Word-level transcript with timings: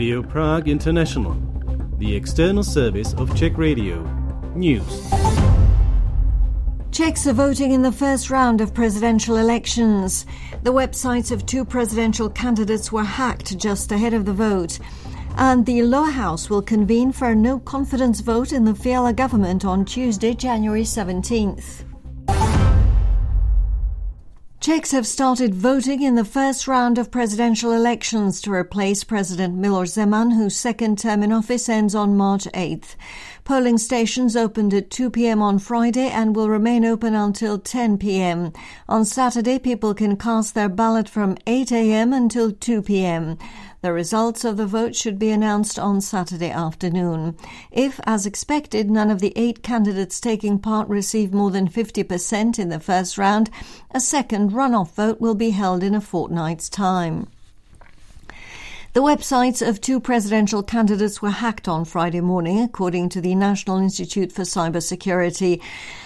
Radio 0.00 0.22
Prague 0.22 0.66
International, 0.66 1.36
the 1.98 2.16
external 2.16 2.62
service 2.62 3.12
of 3.18 3.36
Czech 3.36 3.58
Radio. 3.58 4.00
News. 4.54 5.10
Czechs 6.90 7.26
are 7.26 7.34
voting 7.34 7.72
in 7.72 7.82
the 7.82 7.92
first 7.92 8.30
round 8.30 8.62
of 8.62 8.72
presidential 8.72 9.36
elections. 9.36 10.24
The 10.62 10.72
websites 10.72 11.30
of 11.30 11.44
two 11.44 11.66
presidential 11.66 12.30
candidates 12.30 12.90
were 12.90 13.04
hacked 13.04 13.58
just 13.58 13.92
ahead 13.92 14.14
of 14.14 14.24
the 14.24 14.32
vote. 14.32 14.78
And 15.36 15.66
the 15.66 15.82
lower 15.82 16.10
house 16.10 16.48
will 16.48 16.62
convene 16.62 17.12
for 17.12 17.28
a 17.28 17.34
no 17.34 17.58
confidence 17.58 18.20
vote 18.20 18.54
in 18.54 18.64
the 18.64 18.74
Fiala 18.74 19.12
government 19.12 19.66
on 19.66 19.84
Tuesday, 19.84 20.32
January 20.32 20.84
17th. 20.84 21.89
Czechs 24.60 24.90
have 24.90 25.06
started 25.06 25.54
voting 25.54 26.02
in 26.02 26.16
the 26.16 26.24
first 26.24 26.68
round 26.68 26.98
of 26.98 27.10
presidential 27.10 27.72
elections 27.72 28.42
to 28.42 28.52
replace 28.52 29.04
President 29.04 29.58
Miloš 29.58 29.96
Zeman, 29.96 30.34
whose 30.34 30.54
second 30.54 30.98
term 30.98 31.22
in 31.22 31.32
office 31.32 31.66
ends 31.66 31.94
on 31.94 32.14
March 32.14 32.44
8th. 32.52 32.94
Polling 33.50 33.78
stations 33.78 34.36
opened 34.36 34.72
at 34.72 34.90
2 34.90 35.10
p.m. 35.10 35.42
on 35.42 35.58
Friday 35.58 36.08
and 36.08 36.36
will 36.36 36.48
remain 36.48 36.84
open 36.84 37.16
until 37.16 37.58
10 37.58 37.98
p.m. 37.98 38.52
On 38.88 39.04
Saturday, 39.04 39.58
people 39.58 39.92
can 39.92 40.16
cast 40.16 40.54
their 40.54 40.68
ballot 40.68 41.08
from 41.08 41.36
8 41.48 41.72
a.m. 41.72 42.12
until 42.12 42.52
2 42.52 42.80
p.m. 42.82 43.36
The 43.80 43.92
results 43.92 44.44
of 44.44 44.56
the 44.56 44.68
vote 44.68 44.94
should 44.94 45.18
be 45.18 45.30
announced 45.30 45.80
on 45.80 46.00
Saturday 46.00 46.50
afternoon. 46.50 47.36
If, 47.72 47.98
as 48.04 48.24
expected, 48.24 48.88
none 48.88 49.10
of 49.10 49.18
the 49.18 49.32
eight 49.34 49.64
candidates 49.64 50.20
taking 50.20 50.60
part 50.60 50.88
receive 50.88 51.34
more 51.34 51.50
than 51.50 51.68
50% 51.68 52.56
in 52.56 52.68
the 52.68 52.78
first 52.78 53.18
round, 53.18 53.50
a 53.90 53.98
second 53.98 54.52
runoff 54.52 54.92
vote 54.92 55.20
will 55.20 55.34
be 55.34 55.50
held 55.50 55.82
in 55.82 55.96
a 55.96 56.00
fortnight's 56.00 56.68
time. 56.68 57.26
The 58.92 59.02
websites 59.02 59.64
of 59.64 59.80
two 59.80 60.00
presidential 60.00 60.64
candidates 60.64 61.22
were 61.22 61.30
hacked 61.30 61.68
on 61.68 61.84
Friday 61.84 62.20
morning, 62.20 62.60
according 62.60 63.10
to 63.10 63.20
the 63.20 63.36
National 63.36 63.78
Institute 63.78 64.32
for 64.32 64.42
Cybersecurity. 64.42 65.62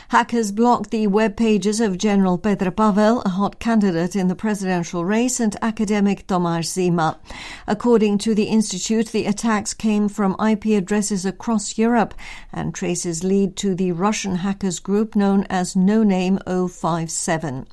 Hackers 0.09 0.53
blocked 0.53 0.91
the 0.91 1.07
web 1.07 1.35
pages 1.35 1.81
of 1.81 1.97
General 1.97 2.39
Petr 2.39 2.77
Pavel, 2.77 3.23
a 3.23 3.31
hot 3.31 3.59
candidate 3.59 4.15
in 4.15 4.29
the 4.29 4.35
presidential 4.35 5.03
race, 5.03 5.41
and 5.41 5.57
academic 5.63 6.27
Tomáš 6.27 6.67
Zima. 6.67 7.19
According 7.67 8.19
to 8.19 8.35
the 8.35 8.49
institute, 8.49 9.07
the 9.07 9.25
attacks 9.25 9.73
came 9.73 10.07
from 10.07 10.37
IP 10.39 10.67
addresses 10.67 11.25
across 11.25 11.79
Europe, 11.79 12.13
and 12.53 12.75
traces 12.75 13.25
lead 13.25 13.57
to 13.57 13.75
the 13.75 13.93
Russian 13.93 14.37
hackers 14.37 14.79
group 14.79 15.17
known 15.17 15.47
as 15.49 15.75
No 15.75 16.03
Name 16.03 16.39
057. 16.47 17.67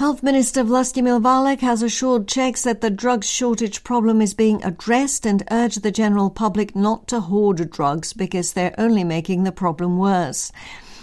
Health 0.00 0.22
Minister 0.22 0.64
Vlastimil 0.64 1.20
Válek 1.20 1.60
has 1.60 1.82
assured 1.82 2.26
Czechs 2.26 2.62
that 2.62 2.80
the 2.80 2.88
drug 2.88 3.22
shortage 3.22 3.84
problem 3.84 4.22
is 4.22 4.32
being 4.32 4.64
addressed 4.64 5.26
and 5.26 5.42
urged 5.50 5.82
the 5.82 5.90
general 5.90 6.30
public 6.30 6.74
not 6.74 7.06
to 7.08 7.20
hoard 7.20 7.70
drugs 7.70 8.14
because 8.14 8.54
they're 8.54 8.74
only 8.78 9.04
making 9.04 9.44
the 9.44 9.52
problem 9.52 9.98
worse. 9.98 10.52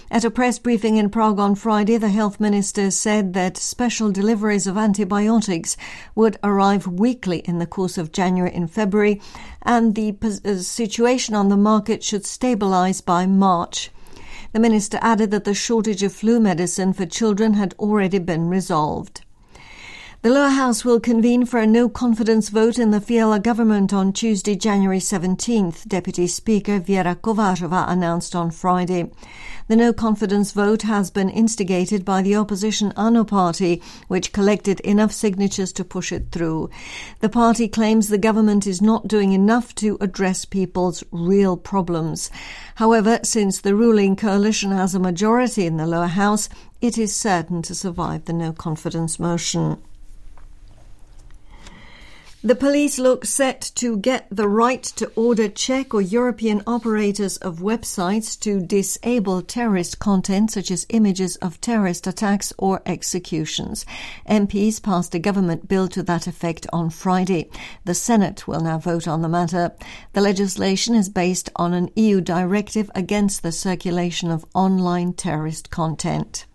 At 0.09 0.26
a 0.26 0.31
press 0.31 0.58
briefing 0.58 0.98
in 0.98 1.12
Prague 1.12 1.39
on 1.39 1.54
Friday, 1.54 1.98
the 1.98 2.09
health 2.09 2.39
minister 2.39 2.89
said 2.89 3.34
that 3.34 3.56
special 3.56 4.12
deliveries 4.12 4.66
of 4.66 4.80
antibiotics 4.80 5.78
would 6.16 6.39
arrive 6.44 6.88
weekly 6.88 7.44
in 7.45 7.59
the 7.59 7.67
course 7.67 8.00
of 8.00 8.11
January 8.11 8.52
and 8.52 8.72
February, 8.72 9.22
and 9.61 9.94
the 9.94 10.17
uh, 10.23 10.56
situation 10.56 11.36
on 11.36 11.50
the 11.50 11.56
market 11.56 12.04
should 12.04 12.26
stabilize 12.26 13.02
by 13.02 13.28
March. 13.28 13.92
The 14.53 14.59
minister 14.59 14.98
added 15.02 15.31
that 15.31 15.44
the 15.44 15.53
shortage 15.53 16.03
of 16.03 16.14
flu 16.14 16.40
medicine 16.40 16.94
for 16.94 17.06
children 17.06 17.53
had 17.53 17.76
already 17.78 18.20
been 18.20 18.48
resolved. 18.48 19.22
The 20.23 20.34
lower 20.34 20.50
house 20.50 20.84
will 20.84 21.00
convene 21.00 21.46
for 21.46 21.60
a 21.60 21.68
no 21.68 21.88
confidence 21.88 22.50
vote 22.50 22.80
in 22.80 22.89
the 22.89 23.00
Fiala 23.00 23.39
government 23.39 23.94
on 23.94 24.11
Tuesday, 24.11 24.55
January 24.55 24.98
17th, 24.98 25.88
Deputy 25.88 26.26
Speaker 26.26 26.80
Vera 26.80 27.16
Kovářová 27.16 27.88
announced 27.88 28.36
on 28.36 28.50
Friday. 28.50 29.11
The 29.67 29.76
no 29.76 29.94
confidence 29.94 30.54
vote 30.54 30.82
has 30.82 31.11
been 31.11 31.30
instigated 31.30 32.04
by 32.04 32.23
the 32.23 32.36
opposition 32.36 32.94
ANO 32.98 33.26
party, 33.26 33.80
which 34.08 34.33
collected 34.33 34.80
enough 34.80 35.11
signatures 35.11 35.72
to 35.73 35.86
push 35.86 36.11
it 36.11 36.32
through. 36.32 36.72
The 37.20 37.30
party 37.30 37.67
claims 37.67 38.08
the 38.08 38.17
government 38.17 38.66
is 38.66 38.82
not 38.82 39.08
doing 39.08 39.34
enough 39.34 39.76
to 39.76 39.99
address 40.02 40.45
people's 40.45 41.04
real 41.11 41.55
problems. 41.55 42.32
However, 42.76 43.20
since 43.22 43.61
the 43.61 43.76
ruling 43.76 44.16
coalition 44.16 44.72
has 44.72 44.95
a 44.95 44.99
majority 44.99 45.67
in 45.67 45.78
the 45.78 45.86
lower 45.86 46.08
house, 46.08 46.49
it 46.82 46.98
is 46.98 47.16
certain 47.16 47.61
to 47.61 47.76
survive 47.76 48.26
the 48.26 48.34
no 48.34 48.52
confidence 48.52 49.20
motion. 49.20 49.78
The 52.48 52.56
police 52.56 52.98
look 52.98 53.26
set 53.26 53.60
to 53.76 53.98
get 53.98 54.26
the 54.32 54.48
right 54.48 54.82
to 54.96 55.12
order 55.18 55.50
Czech 55.50 55.94
or 55.94 56.00
European 56.00 56.64
operators 56.66 57.36
of 57.36 57.60
websites 57.60 58.40
to 58.40 58.62
disable 58.62 59.42
terrorist 59.42 60.00
content 60.00 60.52
such 60.52 60.72
as 60.72 60.86
images 60.88 61.36
of 61.42 61.60
terrorist 61.60 62.08
attacks 62.08 62.54
or 62.58 62.82
executions. 62.86 63.86
MPs 64.30 64.82
passed 64.82 65.14
a 65.14 65.20
government 65.20 65.68
bill 65.68 65.90
to 65.90 66.02
that 66.04 66.26
effect 66.26 66.66
on 66.72 66.90
Friday. 66.90 67.50
The 67.84 67.94
Senate 67.94 68.48
will 68.48 68.62
now 68.62 68.78
vote 68.78 69.10
on 69.10 69.22
the 69.22 69.28
matter. 69.28 69.74
The 70.14 70.22
legislation 70.22 70.96
is 70.96 71.10
based 71.10 71.50
on 71.58 71.74
an 71.74 71.90
EU 71.98 72.22
directive 72.22 72.90
against 72.96 73.44
the 73.44 73.52
circulation 73.52 74.32
of 74.32 74.46
online 74.56 75.12
terrorist 75.12 75.70
content. 75.70 76.46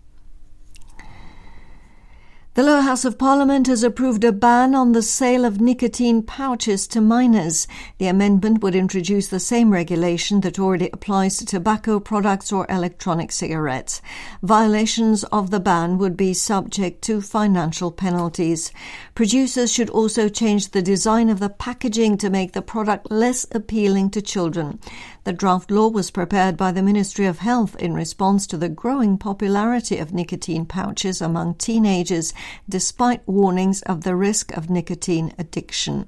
The 2.55 2.61
Lower 2.61 2.81
House 2.81 3.03
of 3.03 3.17
Parliament 3.17 3.65
has 3.65 3.81
approved 3.81 4.23
a 4.23 4.31
ban 4.31 4.75
on 4.75 4.91
the 4.91 5.01
sale 5.01 5.43
of 5.43 5.59
nicotine 5.59 6.21
pouches 6.21 6.85
to 6.89 7.01
minors. 7.01 7.65
The 7.97 8.05
amendment 8.05 8.61
would 8.61 8.75
introduce 8.75 9.25
the 9.25 9.39
same 9.39 9.71
regulation 9.71 10.41
that 10.41 10.59
already 10.59 10.87
applies 10.93 11.37
to 11.37 11.47
tobacco 11.47 11.99
products 11.99 12.51
or 12.51 12.67
electronic 12.69 13.31
cigarettes. 13.31 14.03
Violations 14.43 15.23
of 15.23 15.49
the 15.49 15.59
ban 15.59 15.97
would 15.97 16.15
be 16.15 16.35
subject 16.35 17.01
to 17.05 17.21
financial 17.21 17.91
penalties. 17.91 18.71
Producers 19.15 19.73
should 19.73 19.89
also 19.89 20.29
change 20.29 20.69
the 20.69 20.83
design 20.83 21.29
of 21.29 21.39
the 21.39 21.49
packaging 21.49 22.17
to 22.19 22.29
make 22.29 22.51
the 22.51 22.61
product 22.61 23.09
less 23.09 23.47
appealing 23.49 24.11
to 24.11 24.21
children. 24.21 24.79
The 25.25 25.31
draft 25.31 25.71
law 25.71 25.87
was 25.87 26.11
prepared 26.11 26.57
by 26.57 26.73
the 26.73 26.81
Ministry 26.81 27.25
of 27.25 27.39
Health 27.39 27.77
in 27.77 27.93
response 27.93 28.45
to 28.47 28.57
the 28.57 28.67
growing 28.67 29.17
popularity 29.17 29.97
of 29.97 30.13
nicotine 30.13 30.65
pouches 30.65 31.21
among 31.21 31.55
teenagers, 31.55 32.33
despite 32.67 33.25
warnings 33.25 33.81
of 33.83 34.03
the 34.03 34.17
risk 34.17 34.51
of 34.51 34.69
nicotine 34.69 35.33
addiction. 35.39 36.07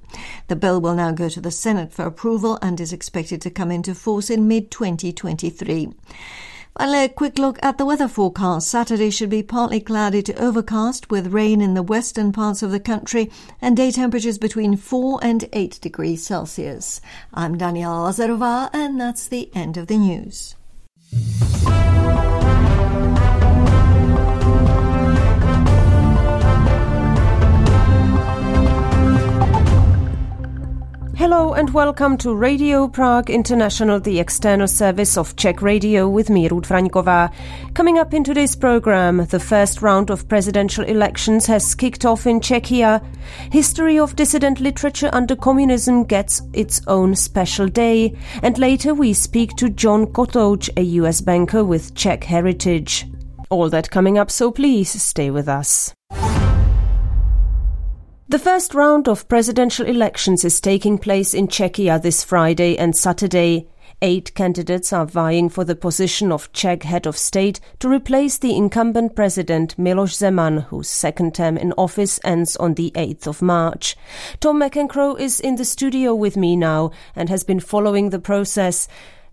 The 0.49 0.57
bill 0.57 0.81
will 0.81 0.95
now 0.95 1.13
go 1.13 1.29
to 1.29 1.39
the 1.39 1.49
Senate 1.51 1.93
for 1.93 2.05
approval 2.05 2.59
and 2.61 2.77
is 2.81 2.91
expected 2.91 3.41
to 3.43 3.49
come 3.49 3.71
into 3.71 3.95
force 3.95 4.29
in 4.29 4.49
mid 4.49 4.69
2023. 4.69 5.93
Finally, 6.77 7.05
a 7.05 7.09
quick 7.09 7.39
look 7.39 7.57
at 7.63 7.77
the 7.77 7.85
weather 7.85 8.07
forecast. 8.07 8.67
Saturday 8.67 9.09
should 9.09 9.29
be 9.29 9.41
partly 9.41 9.79
cloudy 9.79 10.21
to 10.21 10.35
overcast 10.35 11.09
with 11.09 11.27
rain 11.27 11.61
in 11.61 11.73
the 11.73 11.81
western 11.81 12.33
parts 12.33 12.61
of 12.61 12.69
the 12.69 12.81
country 12.81 13.31
and 13.61 13.77
day 13.77 13.91
temperatures 13.91 14.37
between 14.37 14.75
4 14.75 15.19
and 15.23 15.47
8 15.53 15.79
degrees 15.81 16.25
Celsius. 16.27 16.99
I'm 17.33 17.57
Daniela 17.57 18.09
Lazarova 18.09 18.69
and 18.73 18.99
that's 18.99 19.29
the 19.29 19.49
end 19.55 19.77
of 19.77 19.87
the 19.87 19.97
news. 19.97 20.55
Hello 31.25 31.53
and 31.53 31.73
welcome 31.73 32.17
to 32.17 32.35
Radio 32.35 32.87
Prague 32.87 33.31
International, 33.31 33.99
the 33.99 34.19
external 34.19 34.67
service 34.67 35.17
of 35.17 35.35
Czech 35.35 35.63
Radio 35.63 36.07
with 36.07 36.29
me, 36.29 36.47
Fraňková. 36.47 37.33
Coming 37.73 37.97
up 37.97 38.13
in 38.13 38.23
today's 38.23 38.55
program, 38.55 39.25
the 39.31 39.39
first 39.39 39.81
round 39.81 40.11
of 40.11 40.27
presidential 40.27 40.85
elections 40.85 41.47
has 41.47 41.73
kicked 41.73 42.05
off 42.05 42.27
in 42.27 42.39
Czechia. 42.39 43.03
History 43.51 43.97
of 43.97 44.16
dissident 44.16 44.59
literature 44.59 45.09
under 45.13 45.35
communism 45.35 46.03
gets 46.03 46.43
its 46.53 46.79
own 46.85 47.16
special 47.16 47.67
day. 47.67 48.16
And 48.43 48.59
later 48.59 48.93
we 48.93 49.11
speak 49.13 49.55
to 49.55 49.71
John 49.71 50.05
Kotouč, 50.05 50.69
a 50.78 50.83
US 51.01 51.21
banker 51.21 51.63
with 51.63 51.95
Czech 51.95 52.23
heritage. 52.23 53.07
All 53.49 53.71
that 53.71 53.89
coming 53.89 54.19
up, 54.19 54.29
so 54.29 54.51
please 54.51 55.01
stay 55.01 55.31
with 55.31 55.49
us. 55.49 55.91
The 58.27 58.39
first 58.39 58.73
round 58.73 59.07
of 59.07 59.27
presidential 59.27 59.85
elections 59.85 60.43
is 60.43 60.59
taking 60.59 60.97
place 60.97 61.35
in 61.35 61.47
Czechia 61.47 62.01
this 62.01 62.23
Friday 62.23 62.75
and 62.75 62.97
Saturday. 62.97 63.67
Eight 64.01 64.33
candidates 64.33 64.91
are 64.91 65.05
vying 65.05 65.47
for 65.47 65.63
the 65.63 65.75
position 65.75 66.31
of 66.31 66.51
Czech 66.51 66.81
head 66.81 67.05
of 67.05 67.19
state 67.19 67.59
to 67.77 67.87
replace 67.87 68.39
the 68.39 68.55
incumbent 68.55 69.16
president 69.16 69.77
Miloš 69.77 70.17
Zeman, 70.17 70.63
whose 70.63 70.89
second 70.89 71.35
term 71.35 71.55
in 71.55 71.72
office 71.73 72.19
ends 72.23 72.55
on 72.55 72.73
the 72.73 72.91
8th 72.95 73.27
of 73.27 73.43
March. 73.43 73.95
Tom 74.39 74.59
McEnchroe 74.59 75.19
is 75.19 75.39
in 75.39 75.57
the 75.57 75.63
studio 75.63 76.16
with 76.16 76.35
me 76.35 76.55
now 76.55 76.89
and 77.16 77.29
has 77.29 77.43
been 77.43 77.59
following 77.59 78.09
the 78.09 78.17
process. 78.17 78.87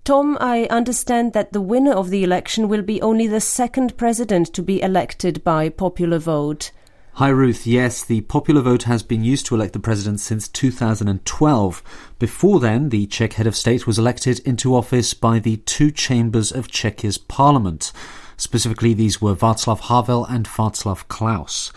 Tom, 0.05 0.37
I 0.39 0.65
understand 0.65 1.33
that 1.33 1.55
the 1.55 1.63
winner 1.63 1.95
of 1.95 2.11
the 2.11 2.25
election 2.25 2.69
will 2.69 2.83
be 2.83 3.01
only 3.01 3.27
the 3.27 3.41
second 3.41 3.97
president 3.97 4.53
to 4.53 4.63
be 4.63 4.83
elected 4.83 5.43
by 5.43 5.71
popular 5.71 6.19
vote. 6.19 6.73
Hi, 7.17 7.29
Ruth. 7.29 7.67
Yes, 7.67 8.03
the 8.03 8.23
popular 8.23 8.63
vote 8.63 8.85
has 8.85 9.03
been 9.03 9.23
used 9.23 9.45
to 9.47 9.55
elect 9.55 9.75
the 9.75 9.79
president 9.79 10.19
since 10.19 10.49
2012. 10.49 11.83
Before 12.19 12.59
then, 12.59 12.89
the 12.89 13.07
Czech 13.07 13.35
head 13.35 13.47
of 13.47 13.55
state 13.55 13.87
was 13.87 13.99
elected 13.99 14.39
into 14.47 14.75
office 14.75 15.13
by 15.13 15.39
the 15.39 15.59
two 15.59 15.91
chambers 15.91 16.51
of 16.51 16.69
Czechia's 16.69 17.19
parliament. 17.19 17.93
Specifically, 18.39 18.95
these 18.95 19.21
were 19.21 19.35
Václav 19.35 19.81
Havel 19.91 20.25
and 20.25 20.49
Václav 20.49 21.07
Klaus. 21.09 21.71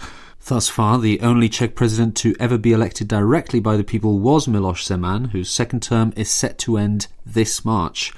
Thus 0.46 0.70
far, 0.70 1.00
the 1.00 1.20
only 1.20 1.50
Czech 1.50 1.76
president 1.76 2.16
to 2.16 2.34
ever 2.40 2.58
be 2.58 2.72
elected 2.72 3.10
directly 3.10 3.60
by 3.60 3.76
the 3.76 3.84
people 3.84 4.20
was 4.20 4.48
Miloš 4.48 4.88
Zeman, 4.88 5.32
whose 5.32 5.50
second 5.50 5.84
term 5.84 6.14
is 6.16 6.32
set 6.32 6.58
to 6.60 6.78
end 6.78 7.08
this 7.26 7.66
March. 7.66 8.14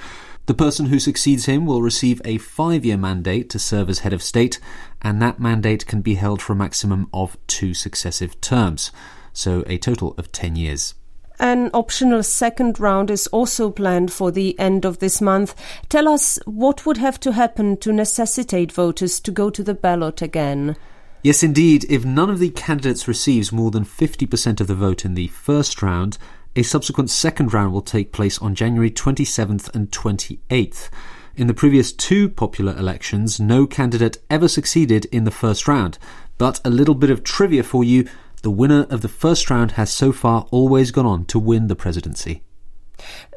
The 0.48 0.54
person 0.54 0.86
who 0.86 0.98
succeeds 0.98 1.46
him 1.46 1.66
will 1.66 1.82
receive 1.82 2.22
a 2.24 2.38
five 2.38 2.86
year 2.86 2.96
mandate 2.96 3.50
to 3.50 3.60
serve 3.60 3.90
as 3.90 4.00
head 4.00 4.14
of 4.14 4.24
state, 4.24 4.62
and 5.02 5.22
that 5.22 5.42
mandate 5.42 5.86
can 5.86 6.02
be 6.02 6.16
held 6.16 6.42
for 6.42 6.54
a 6.54 6.56
maximum 6.56 7.10
of 7.14 7.38
two 7.48 7.74
successive 7.74 8.40
terms, 8.40 8.92
so 9.34 9.66
a 9.68 9.78
total 9.78 10.16
of 10.18 10.32
10 10.32 10.56
years. 10.56 10.94
An 11.38 11.70
optional 11.74 12.24
second 12.24 12.80
round 12.80 13.12
is 13.12 13.28
also 13.28 13.70
planned 13.70 14.14
for 14.14 14.32
the 14.32 14.58
end 14.58 14.86
of 14.86 15.00
this 15.00 15.20
month. 15.20 15.54
Tell 15.90 16.08
us 16.08 16.40
what 16.46 16.86
would 16.86 16.98
have 16.98 17.20
to 17.20 17.34
happen 17.34 17.76
to 17.78 17.92
necessitate 17.92 18.72
voters 18.72 19.20
to 19.20 19.32
go 19.32 19.50
to 19.50 19.62
the 19.62 19.76
ballot 19.76 20.22
again. 20.22 20.78
Yes, 21.24 21.44
indeed. 21.44 21.86
If 21.90 22.06
none 22.06 22.30
of 22.30 22.40
the 22.40 22.52
candidates 22.52 23.06
receives 23.06 23.52
more 23.52 23.70
than 23.70 23.84
50% 23.84 24.62
of 24.62 24.68
the 24.68 24.76
vote 24.76 25.04
in 25.04 25.14
the 25.14 25.28
first 25.28 25.82
round, 25.82 26.18
a 26.58 26.64
subsequent 26.64 27.12
second 27.12 27.54
round 27.54 27.72
will 27.72 27.84
take 27.84 28.12
place 28.12 28.40
on 28.40 28.56
January 28.56 28.90
27th 28.90 29.74
and 29.76 29.92
28th. 29.92 30.90
In 31.36 31.46
the 31.46 31.54
previous 31.54 31.94
two 31.94 32.30
popular 32.30 32.76
elections, 32.76 33.40
no 33.40 33.68
candidate 33.68 34.18
ever 34.28 34.48
succeeded 34.48 35.06
in 35.06 35.24
the 35.24 35.30
first 35.30 35.68
round. 35.68 36.00
But 36.40 36.60
a 36.66 36.72
little 36.72 36.96
bit 36.96 37.12
of 37.12 37.24
trivia 37.24 37.62
for 37.62 37.84
you 37.84 38.10
the 38.42 38.50
winner 38.50 38.88
of 38.90 39.02
the 39.02 39.08
first 39.08 39.52
round 39.52 39.74
has 39.74 39.92
so 39.92 40.12
far 40.12 40.48
always 40.50 40.90
gone 40.90 41.06
on 41.06 41.26
to 41.26 41.38
win 41.38 41.68
the 41.68 41.76
presidency. 41.76 42.42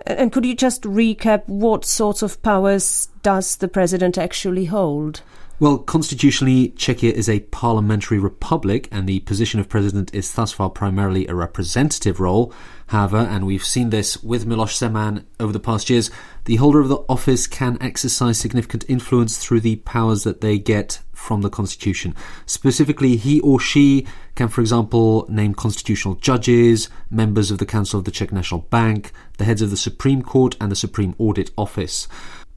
And 0.07 0.33
could 0.33 0.47
you 0.47 0.55
just 0.55 0.83
recap 0.85 1.47
what 1.47 1.85
sorts 1.85 2.23
of 2.23 2.43
powers 2.43 3.09
does 3.23 3.57
the 3.57 3.69
president 3.69 4.17
actually 4.17 4.65
hold? 4.65 5.21
Well, 5.61 5.77
constitutionally, 5.77 6.71
Czechia 6.71 7.13
is 7.13 7.29
a 7.29 7.41
parliamentary 7.41 8.19
republic, 8.19 8.89
and 8.91 9.07
the 9.07 9.21
position 9.21 9.61
of 9.61 9.69
president 9.69 10.15
is 10.15 10.33
thus 10.33 10.53
far 10.53 10.71
primarily 10.71 11.27
a 11.27 11.35
representative 11.35 12.19
role. 12.19 12.55
However, 12.87 13.19
and 13.19 13.45
we've 13.45 13.63
seen 13.63 13.91
this 13.91 14.23
with 14.23 14.47
Miloš 14.47 14.79
Zeman 14.79 15.25
over 15.39 15.53
the 15.53 15.61
past 15.61 15.91
years, 15.91 16.11
the 16.47 16.57
holder 16.57 16.81
of 16.81 16.89
the 16.89 17.05
office 17.11 17.47
can 17.47 17.77
exercise 17.83 18.39
significant 18.39 18.87
influence 18.89 19.37
through 19.37 19.61
the 19.61 19.77
powers 19.77 20.25
that 20.25 20.41
they 20.41 20.59
get 20.59 21.01
from 21.13 21.43
the 21.43 21.51
constitution. 21.51 22.15
Specifically, 22.47 23.17
he 23.17 23.39
or 23.43 23.61
she 23.61 24.07
can, 24.37 24.49
for 24.49 24.63
example, 24.63 25.27
name 25.29 25.53
constitutional 25.53 26.15
judges, 26.15 26.89
members 27.11 27.51
of 27.51 27.59
the 27.59 27.67
Council 27.67 27.99
of 27.99 28.07
the 28.07 28.11
Czech 28.11 28.33
National 28.33 28.63
Bank, 28.63 29.13
the 29.37 29.45
heads 29.45 29.61
of 29.61 29.69
the 29.69 29.77
Supreme 29.77 30.23
Court, 30.23 30.57
and 30.59 30.73
the 30.73 30.77
Supreme 30.77 31.15
Audit 31.19 31.51
Office. 31.59 32.09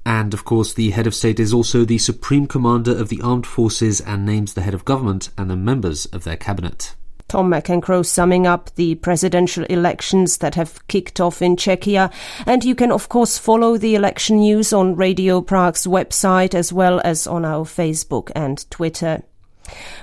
And 0.05 0.33
of 0.33 0.44
course, 0.44 0.73
the 0.73 0.91
head 0.91 1.07
of 1.07 1.15
state 1.15 1.39
is 1.39 1.53
also 1.53 1.85
the 1.85 1.97
supreme 1.97 2.47
commander 2.47 2.97
of 2.97 3.09
the 3.09 3.21
armed 3.21 3.47
forces 3.47 4.01
and 4.01 4.25
names 4.25 4.53
the 4.53 4.61
head 4.61 4.73
of 4.73 4.85
government 4.85 5.29
and 5.38 5.50
the 5.50 5.55
members 5.55 6.05
of 6.07 6.23
their 6.23 6.38
cabinet. 6.38 6.95
Tom 7.29 7.50
McEnchroe 7.50 8.05
summing 8.05 8.45
up 8.45 8.69
the 8.75 8.95
presidential 8.95 9.63
elections 9.65 10.38
that 10.38 10.55
have 10.55 10.85
kicked 10.88 11.19
off 11.19 11.41
in 11.41 11.55
Czechia. 11.55 12.11
And 12.45 12.63
you 12.63 12.75
can, 12.75 12.91
of 12.91 13.09
course, 13.09 13.38
follow 13.38 13.77
the 13.77 13.95
election 13.95 14.38
news 14.38 14.73
on 14.73 14.95
Radio 14.95 15.41
Prague's 15.41 15.88
website 15.88 16.53
as 16.53 16.71
well 16.71 17.01
as 17.03 17.25
on 17.25 17.45
our 17.45 17.65
Facebook 17.65 18.29
and 18.35 18.69
Twitter. 18.69 19.23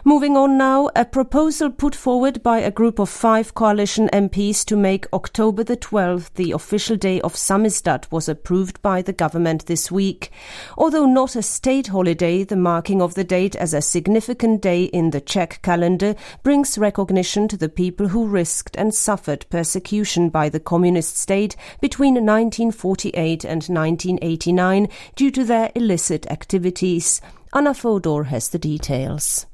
Moving 0.04 0.36
on 0.36 0.56
now, 0.56 0.90
a 0.96 1.04
proposal 1.04 1.70
put 1.70 1.94
forward 1.94 2.42
by 2.42 2.58
a 2.58 2.70
group 2.70 2.98
of 2.98 3.08
five 3.08 3.54
coalition 3.54 4.08
MPs 4.12 4.64
to 4.66 4.76
make 4.76 5.06
October 5.12 5.62
the 5.62 5.76
12th 5.76 6.32
the 6.34 6.52
official 6.52 6.96
day 6.96 7.20
of 7.20 7.34
Samizdat 7.34 8.10
was 8.10 8.28
approved 8.28 8.80
by 8.82 9.02
the 9.02 9.12
government 9.12 9.66
this 9.66 9.90
week. 9.90 10.30
Although 10.78 11.06
not 11.06 11.36
a 11.36 11.42
state 11.42 11.88
holiday, 11.88 12.44
the 12.44 12.56
marking 12.56 13.02
of 13.02 13.14
the 13.14 13.24
date 13.24 13.56
as 13.56 13.74
a 13.74 13.82
significant 13.82 14.62
day 14.62 14.84
in 14.84 15.10
the 15.10 15.20
Czech 15.20 15.60
calendar 15.62 16.14
brings 16.42 16.78
recognition 16.78 17.48
to 17.48 17.56
the 17.56 17.68
people 17.68 18.08
who 18.08 18.26
risked 18.26 18.76
and 18.76 18.94
suffered 18.94 19.46
persecution 19.50 20.30
by 20.30 20.48
the 20.48 20.60
communist 20.60 21.16
state 21.16 21.56
between 21.80 22.14
1948 22.14 23.44
and 23.44 23.62
1989 23.64 24.88
due 25.16 25.30
to 25.30 25.44
their 25.44 25.70
illicit 25.74 26.26
activities. 26.30 27.20
Anna 27.52 27.74
Fodor 27.74 28.24
has 28.24 28.50
the 28.50 28.58
details. 28.58 29.46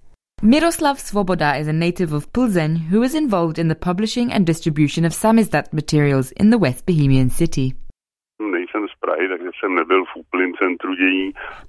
Miroslav 0.43 0.99
Svoboda 0.99 1.59
is 1.59 1.67
a 1.67 1.73
native 1.73 2.12
of 2.12 2.31
Plzeň 2.31 2.88
who 2.91 3.03
is 3.03 3.15
involved 3.15 3.59
in 3.59 3.69
the 3.69 3.75
publishing 3.75 4.31
and 4.31 4.47
distribution 4.47 5.06
of 5.06 5.15
samizdat 5.15 5.73
materials 5.73 6.31
in 6.33 6.50
the 6.50 6.59
West 6.59 6.85
Bohemian 6.85 7.31
city. 7.31 7.75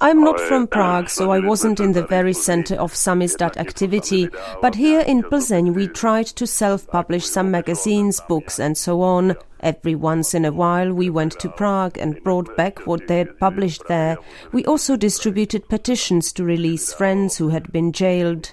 I'm 0.01 0.21
not 0.21 0.39
from 0.39 0.67
Prague, 0.67 1.09
so 1.09 1.31
I 1.31 1.39
wasn't 1.39 1.79
in 1.79 1.93
the 1.93 2.05
very 2.05 2.33
center 2.33 2.75
of 2.75 2.93
samizdat 2.93 3.57
activity, 3.57 4.29
but 4.61 4.75
here 4.75 5.01
in 5.01 5.23
Plzeň 5.23 5.73
we 5.73 5.87
tried 5.87 6.27
to 6.27 6.45
self-publish 6.45 7.25
some 7.25 7.49
magazines, 7.49 8.21
books 8.27 8.59
and 8.59 8.77
so 8.77 9.01
on. 9.01 9.35
Every 9.61 9.95
once 9.95 10.33
in 10.33 10.45
a 10.45 10.51
while 10.51 10.93
we 10.93 11.09
went 11.09 11.39
to 11.39 11.49
Prague 11.49 11.97
and 11.97 12.21
brought 12.23 12.55
back 12.57 12.85
what 12.85 13.07
they 13.07 13.19
had 13.19 13.39
published 13.39 13.87
there. 13.87 14.17
We 14.51 14.65
also 14.65 14.95
distributed 14.95 15.67
petitions 15.67 16.31
to 16.33 16.43
release 16.43 16.93
friends 16.93 17.37
who 17.37 17.49
had 17.49 17.71
been 17.71 17.91
jailed. 17.91 18.51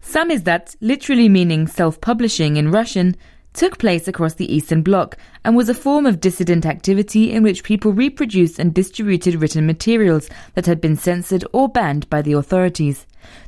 Samizdat, 0.00 0.76
literally 0.80 1.28
meaning 1.28 1.66
self-publishing 1.66 2.56
in 2.56 2.70
Russian, 2.70 3.16
took 3.52 3.78
place 3.78 4.06
across 4.08 4.34
the 4.34 4.52
Eastern 4.54 4.82
Bloc 4.82 5.16
and 5.44 5.56
was 5.56 5.68
a 5.68 5.74
form 5.74 6.06
of 6.06 6.20
dissident 6.20 6.66
activity 6.66 7.32
in 7.32 7.42
which 7.42 7.64
people 7.64 7.92
reproduced 7.92 8.58
and 8.58 8.74
distributed 8.74 9.36
written 9.36 9.66
materials 9.66 10.28
that 10.54 10.66
had 10.66 10.80
been 10.80 10.96
censored 10.96 11.44
or 11.52 11.68
banned 11.68 12.08
by 12.10 12.22
the 12.22 12.32
authorities. 12.32 13.06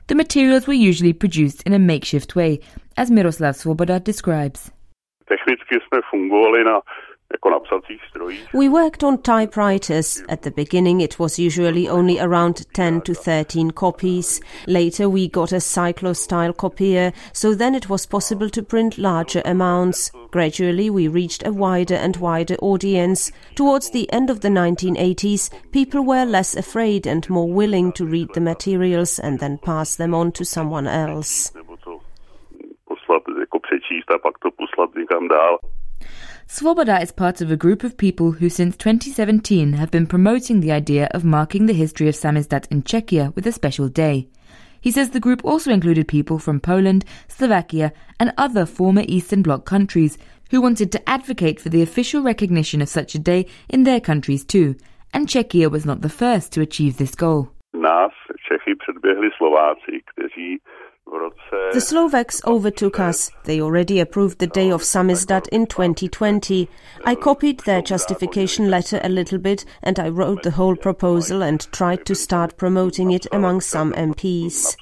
The 0.08 0.14
materials 0.14 0.67
were 0.67 0.75
usually 0.75 1.12
produced 1.12 1.62
in 1.62 1.73
a 1.73 1.79
makeshift 1.79 2.35
way, 2.35 2.61
as 2.97 3.11
Miroslav 3.11 3.55
Svoboda 3.55 4.02
describes. 4.02 4.70
We 8.52 8.68
worked 8.68 9.04
on 9.04 9.22
typewriters. 9.22 10.22
At 10.28 10.42
the 10.42 10.50
beginning, 10.50 11.00
it 11.00 11.18
was 11.18 11.38
usually 11.38 11.88
only 11.88 12.18
around 12.18 12.66
10 12.75 13.02
to 13.02 13.14
13 13.14 13.70
copies. 13.70 14.40
Later, 14.66 15.08
we 15.08 15.28
got 15.28 15.52
a 15.52 15.56
cyclo-style 15.56 16.52
copier, 16.54 17.12
so 17.32 17.54
then 17.54 17.75
it 17.75 17.88
was 17.88 18.06
possible 18.06 18.50
to 18.50 18.62
print 18.62 18.99
larger 18.99 19.42
amounts. 19.44 20.10
Gradually, 20.30 20.90
we 20.90 21.08
reached 21.08 21.46
a 21.46 21.52
wider 21.52 21.94
and 21.94 22.16
wider 22.16 22.56
audience. 22.56 23.32
Towards 23.54 23.90
the 23.90 24.12
end 24.12 24.30
of 24.30 24.40
the 24.40 24.49
1980s, 24.49 25.50
people 25.72 26.04
were 26.04 26.25
less 26.25 26.56
afraid 26.56 27.06
and 27.06 27.28
more 27.30 27.50
willing 27.50 27.92
to 27.92 28.06
read 28.06 28.28
the 28.34 28.40
materials 28.40 29.18
and 29.18 29.38
then 29.38 29.58
pass 29.58 29.96
them 29.96 30.14
on 30.14 30.32
to 30.32 30.44
someone 30.44 30.87
else. 30.87 31.52
Svoboda 36.50 37.00
is 37.00 37.12
part 37.12 37.40
of 37.40 37.52
a 37.52 37.57
group 37.57 37.85
of 37.85 37.97
people 37.97 38.33
who 38.33 38.49
since 38.49 38.76
2017 38.76 39.75
have 39.75 39.92
been 39.92 40.04
promoting 40.04 40.59
the 40.59 40.73
idea 40.73 41.07
of 41.12 41.25
marking 41.25 41.66
the 41.66 41.73
history 41.73 42.09
of 42.09 42.16
samizdat 42.16 42.66
in 42.73 42.83
Czechia 42.83 43.33
with 43.37 43.47
a 43.47 43.52
special 43.52 43.88
day. 43.88 44.26
He 44.80 44.90
says 44.90 45.11
the 45.11 45.21
group 45.21 45.45
also 45.45 45.71
included 45.71 46.09
people 46.09 46.40
from 46.40 46.59
Poland, 46.59 47.04
Slovakia, 47.28 47.92
and 48.19 48.33
other 48.37 48.66
former 48.66 49.04
Eastern 49.07 49.42
Bloc 49.42 49.64
countries 49.64 50.19
who 50.50 50.61
wanted 50.61 50.90
to 50.90 51.09
advocate 51.09 51.61
for 51.61 51.69
the 51.69 51.83
official 51.83 52.21
recognition 52.21 52.83
of 52.83 52.88
such 52.88 53.14
a 53.14 53.21
day 53.21 53.47
in 53.69 53.85
their 53.85 54.00
countries 54.00 54.45
too, 54.45 54.75
and 55.14 55.28
Czechia 55.28 55.71
was 55.71 55.87
not 55.87 56.00
the 56.00 56.09
first 56.09 56.52
to 56.54 56.61
achieve 56.61 56.97
this 56.97 57.14
goal. 57.14 57.52
Nás 57.75 58.11
Čechy 58.49 58.75
předběhli 58.75 59.30
Slováci, 59.37 60.02
the 61.73 61.81
Slovaks 61.81 62.40
overtook 62.47 63.00
us. 63.00 63.31
They 63.45 63.61
already 63.61 64.00
approved 64.00 64.38
the 64.38 64.47
day 64.47 64.71
of 64.71 64.83
Samizdat 64.83 65.49
in 65.49 65.67
2020. 65.67 66.69
I 67.05 67.14
copied 67.14 67.61
their 67.61 67.83
justification 67.83 68.71
letter 68.71 69.00
a 69.02 69.09
little 69.09 69.38
bit 69.38 69.64
and 69.83 69.99
I 69.99 70.09
wrote 70.09 70.43
the 70.43 70.52
whole 70.52 70.76
proposal 70.76 71.43
and 71.43 71.61
tried 71.73 72.07
to 72.07 72.14
start 72.14 72.57
promoting 72.57 73.11
it 73.12 73.26
among 73.33 73.61
some 73.61 73.93
MPs. 73.93 74.76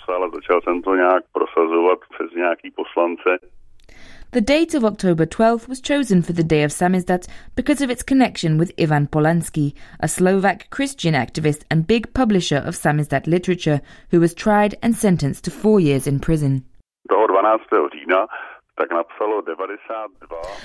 The 4.32 4.42
date 4.42 4.74
of 4.74 4.84
October 4.84 5.24
12th 5.24 5.68
was 5.68 5.80
chosen 5.80 6.20
for 6.20 6.34
the 6.34 6.44
day 6.44 6.62
of 6.62 6.70
Samizdat 6.70 7.26
because 7.56 7.80
of 7.80 7.88
its 7.88 8.02
connection 8.02 8.58
with 8.58 8.74
Ivan 8.78 9.06
Polanský, 9.06 9.72
a 10.00 10.06
Slovak 10.06 10.68
Christian 10.68 11.14
activist 11.14 11.62
and 11.70 11.86
big 11.86 12.12
publisher 12.12 12.58
of 12.58 12.76
Samizdat 12.76 13.26
literature, 13.26 13.80
who 14.10 14.20
was 14.20 14.34
tried 14.34 14.74
and 14.82 14.94
sentenced 14.94 15.44
to 15.44 15.50
four 15.50 15.80
years 15.80 16.06
in 16.06 16.20
prison. 16.20 16.66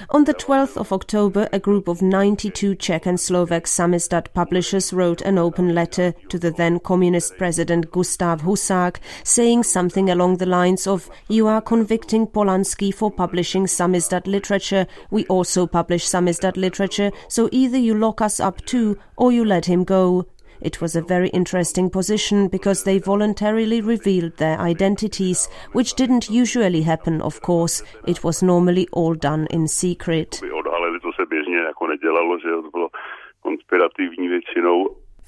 On 0.09 0.23
the 0.23 0.33
12th 0.33 0.77
of 0.77 0.93
October, 0.93 1.49
a 1.51 1.59
group 1.59 1.87
of 1.87 2.01
92 2.01 2.75
Czech 2.75 3.07
and 3.07 3.19
Slovak 3.19 3.65
samizdat 3.65 4.33
publishers 4.33 4.93
wrote 4.93 5.21
an 5.21 5.39
open 5.39 5.73
letter 5.73 6.13
to 6.29 6.37
the 6.37 6.51
then 6.51 6.79
communist 6.79 7.37
president 7.37 7.91
Gustav 7.91 8.41
Husák, 8.41 8.97
saying 9.23 9.63
something 9.63 10.09
along 10.09 10.37
the 10.37 10.45
lines 10.45 10.85
of, 10.85 11.09
You 11.27 11.47
are 11.47 11.61
convicting 11.61 12.27
Polanský 12.27 12.93
for 12.93 13.09
publishing 13.09 13.65
samizdat 13.65 14.27
literature. 14.27 14.85
We 15.09 15.25
also 15.25 15.65
publish 15.65 16.05
samizdat 16.05 16.55
literature, 16.55 17.11
so 17.27 17.49
either 17.51 17.77
you 17.79 17.95
lock 17.95 18.21
us 18.21 18.39
up 18.39 18.63
too, 18.65 18.97
or 19.17 19.31
you 19.31 19.43
let 19.43 19.65
him 19.65 19.83
go. 19.83 20.27
It 20.63 20.79
was 20.79 20.95
a 20.95 21.01
very 21.01 21.27
interesting 21.29 21.89
position 21.89 22.47
because 22.47 22.83
they 22.83 22.97
voluntarily 22.97 23.81
revealed 23.81 24.37
their 24.37 24.57
identities, 24.59 25.49
which 25.73 25.95
didn't 25.95 26.29
usually 26.29 26.81
happen, 26.81 27.21
of 27.21 27.41
course. 27.41 27.83
It 28.07 28.23
was 28.23 28.41
normally 28.41 28.87
all 28.93 29.13
done 29.13 29.47
in 29.47 29.67
secret. 29.67 30.39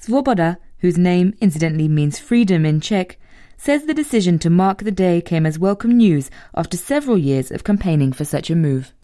Svoboda, 0.00 0.56
whose 0.78 0.98
name 0.98 1.34
incidentally 1.40 1.88
means 1.88 2.18
freedom 2.18 2.64
in 2.64 2.80
Czech, 2.80 3.18
says 3.58 3.84
the 3.84 3.94
decision 3.94 4.38
to 4.38 4.48
mark 4.48 4.78
the 4.78 4.90
day 4.90 5.20
came 5.20 5.44
as 5.44 5.58
welcome 5.58 5.98
news 5.98 6.30
after 6.54 6.78
several 6.78 7.18
years 7.18 7.50
of 7.50 7.62
campaigning 7.62 8.12
for 8.12 8.24
such 8.24 8.48
a 8.48 8.56
move. 8.56 8.94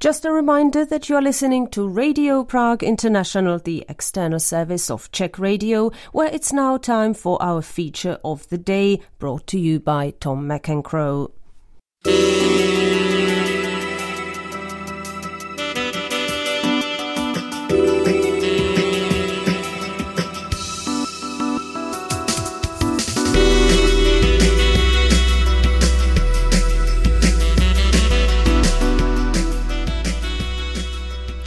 Just 0.00 0.24
a 0.24 0.32
reminder 0.32 0.86
that 0.86 1.10
you 1.10 1.16
are 1.16 1.20
listening 1.20 1.68
to 1.68 1.86
Radio 1.86 2.42
Prague 2.42 2.82
International, 2.82 3.58
the 3.58 3.84
external 3.86 4.38
service 4.38 4.90
of 4.90 5.12
Czech 5.12 5.38
Radio, 5.38 5.90
where 6.12 6.30
it's 6.32 6.54
now 6.54 6.78
time 6.78 7.12
for 7.12 7.40
our 7.42 7.60
feature 7.60 8.18
of 8.24 8.48
the 8.48 8.56
day, 8.56 9.02
brought 9.18 9.46
to 9.48 9.58
you 9.58 9.78
by 9.78 10.14
Tom 10.18 10.48
McEnchroe. 10.48 11.30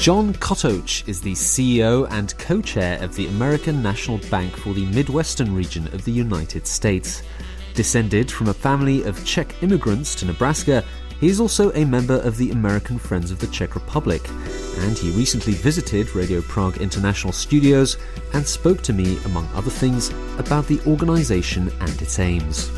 John 0.03 0.33
Kotouč 0.33 1.07
is 1.07 1.21
the 1.21 1.31
CEO 1.31 2.05
and 2.11 2.37
co 2.37 2.61
chair 2.61 3.01
of 3.01 3.15
the 3.15 3.27
American 3.27 3.81
National 3.81 4.17
Bank 4.29 4.53
for 4.57 4.73
the 4.73 4.85
Midwestern 4.87 5.55
region 5.55 5.87
of 5.93 6.03
the 6.03 6.11
United 6.11 6.67
States. 6.67 7.23
Descended 7.73 8.29
from 8.29 8.49
a 8.49 8.53
family 8.53 9.03
of 9.03 9.23
Czech 9.23 9.63
immigrants 9.63 10.13
to 10.15 10.25
Nebraska, 10.25 10.83
he 11.21 11.29
is 11.29 11.39
also 11.39 11.71
a 11.71 11.85
member 11.85 12.15
of 12.15 12.35
the 12.35 12.51
American 12.51 12.99
Friends 12.99 13.31
of 13.31 13.39
the 13.39 13.47
Czech 13.47 13.75
Republic, 13.75 14.27
and 14.79 14.97
he 14.97 15.09
recently 15.11 15.53
visited 15.53 16.13
Radio 16.13 16.41
Prague 16.41 16.79
International 16.79 17.31
Studios 17.31 17.95
and 18.33 18.45
spoke 18.45 18.81
to 18.81 18.91
me, 18.91 19.17
among 19.23 19.47
other 19.55 19.71
things, 19.71 20.09
about 20.37 20.67
the 20.67 20.81
organization 20.85 21.71
and 21.79 22.01
its 22.01 22.19
aims. 22.19 22.69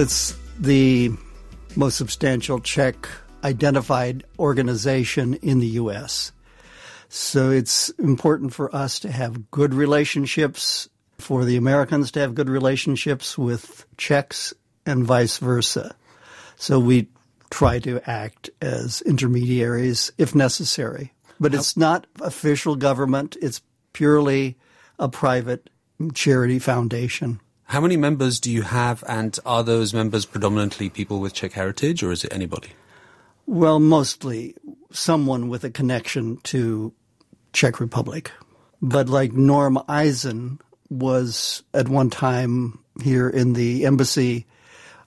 It's 0.00 0.34
the 0.58 1.12
most 1.76 1.96
substantial 1.96 2.58
Czech 2.58 3.06
identified 3.44 4.24
organization 4.38 5.34
in 5.34 5.60
the 5.60 5.66
U.S. 5.66 6.32
So 7.08 7.50
it's 7.50 7.90
important 7.90 8.54
for 8.54 8.74
us 8.74 8.98
to 9.00 9.10
have 9.10 9.50
good 9.50 9.74
relationships, 9.74 10.88
for 11.18 11.44
the 11.44 11.56
Americans 11.56 12.10
to 12.12 12.20
have 12.20 12.34
good 12.34 12.48
relationships 12.48 13.36
with 13.36 13.84
Czechs 13.98 14.54
and 14.86 15.04
vice 15.04 15.36
versa. 15.38 15.94
So 16.56 16.78
we 16.78 17.08
try 17.50 17.78
to 17.80 18.00
act 18.08 18.48
as 18.62 19.02
intermediaries 19.02 20.12
if 20.16 20.34
necessary. 20.34 21.12
But 21.38 21.54
it's 21.54 21.76
not 21.76 22.06
official 22.20 22.76
government, 22.76 23.36
it's 23.42 23.60
purely 23.92 24.56
a 24.98 25.08
private 25.08 25.68
charity 26.14 26.58
foundation. 26.58 27.40
How 27.70 27.80
many 27.80 27.96
members 27.96 28.40
do 28.40 28.50
you 28.50 28.62
have, 28.62 29.04
and 29.06 29.38
are 29.46 29.62
those 29.62 29.94
members 29.94 30.24
predominantly 30.24 30.88
people 30.88 31.20
with 31.20 31.34
Czech 31.34 31.52
heritage, 31.52 32.02
or 32.02 32.10
is 32.10 32.24
it 32.24 32.32
anybody? 32.32 32.70
Well, 33.46 33.78
mostly 33.78 34.56
someone 34.90 35.48
with 35.48 35.62
a 35.62 35.70
connection 35.70 36.38
to 36.50 36.92
Czech 37.52 37.78
Republic. 37.78 38.32
But 38.82 39.08
like 39.08 39.34
Norm 39.34 39.78
Eisen 39.86 40.60
was 40.88 41.62
at 41.72 41.86
one 41.86 42.10
time 42.10 42.80
here 43.04 43.30
in 43.30 43.52
the 43.52 43.86
embassy. 43.86 44.46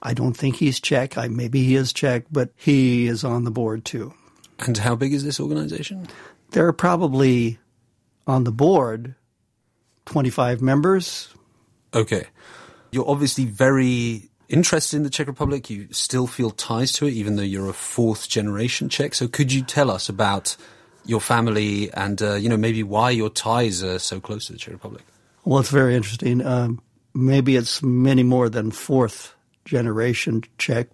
I 0.01 0.13
don't 0.13 0.38
think 0.38 0.55
he's 0.55 0.79
Czech. 0.79 1.17
I, 1.17 1.27
maybe 1.27 1.65
he 1.65 1.75
is 1.75 1.91
Czech, 1.91 2.27
but 2.32 2.51
he 2.55 3.08
is 3.08 3.25
on 3.25 3.43
the 3.43 3.51
board 3.51 3.84
too. 3.84 4.13
And 4.60 4.77
how 4.77 4.96
big 4.96 5.12
is 5.12 5.25
this 5.25 5.38
organization? 5.38 6.08
There 6.51 6.65
are 6.65 6.72
probably 6.72 7.60
on 8.25 8.46
the 8.46 8.53
board 8.53 9.15
25 10.05 10.62
members. 10.62 11.27
Okay. 11.93 12.27
You're 12.91 13.09
obviously 13.09 13.45
very 13.45 14.29
interested 14.50 14.97
in 14.97 15.03
the 15.03 15.09
Czech 15.09 15.27
Republic. 15.27 15.69
You 15.69 15.88
still 15.91 16.27
feel 16.27 16.51
ties 16.51 16.91
to 16.93 17.07
it, 17.07 17.13
even 17.13 17.35
though 17.35 17.43
you're 17.43 17.69
a 17.69 17.73
fourth 17.73 18.29
generation 18.29 18.89
Czech. 18.89 19.13
So 19.13 19.27
could 19.27 19.51
you 19.51 19.63
tell 19.63 19.89
us 19.89 20.09
about 20.09 20.55
your 21.05 21.19
family 21.19 21.91
and, 21.93 22.21
uh, 22.21 22.35
you 22.35 22.50
know, 22.50 22.57
maybe 22.57 22.83
why 22.83 23.12
your 23.12 23.29
ties 23.29 23.83
are 23.83 24.00
so 24.00 24.19
close 24.19 24.47
to 24.47 24.53
the 24.53 24.59
Czech 24.59 24.73
Republic? 24.73 25.03
Well, 25.43 25.59
it's 25.59 25.69
very 25.69 25.95
interesting. 25.95 26.45
Um, 26.45 26.81
maybe 27.13 27.55
it's 27.55 27.83
many 27.83 28.23
more 28.23 28.50
than 28.50 28.71
fourth 28.71 29.35
generation 29.65 30.43
Czech. 30.57 30.88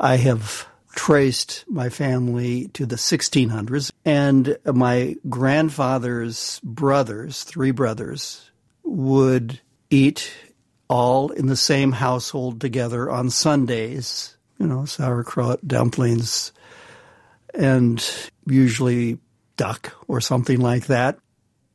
I 0.00 0.16
have 0.16 0.66
traced 0.94 1.64
my 1.68 1.88
family 1.88 2.68
to 2.68 2.86
the 2.86 2.96
1600s, 2.96 3.92
and 4.04 4.56
my 4.64 5.16
grandfather's 5.28 6.60
brothers, 6.64 7.44
three 7.44 7.70
brothers, 7.72 8.50
would 8.84 9.60
eat 9.90 10.32
all 10.88 11.30
in 11.30 11.46
the 11.46 11.56
same 11.56 11.92
household 11.92 12.60
together 12.60 13.10
on 13.10 13.30
Sundays, 13.30 14.36
you 14.58 14.66
know, 14.66 14.84
sauerkraut, 14.84 15.66
dumplings, 15.66 16.52
and 17.54 18.04
usually 18.46 19.18
duck 19.56 19.92
or 20.06 20.20
something 20.20 20.60
like 20.60 20.86
that. 20.86 21.18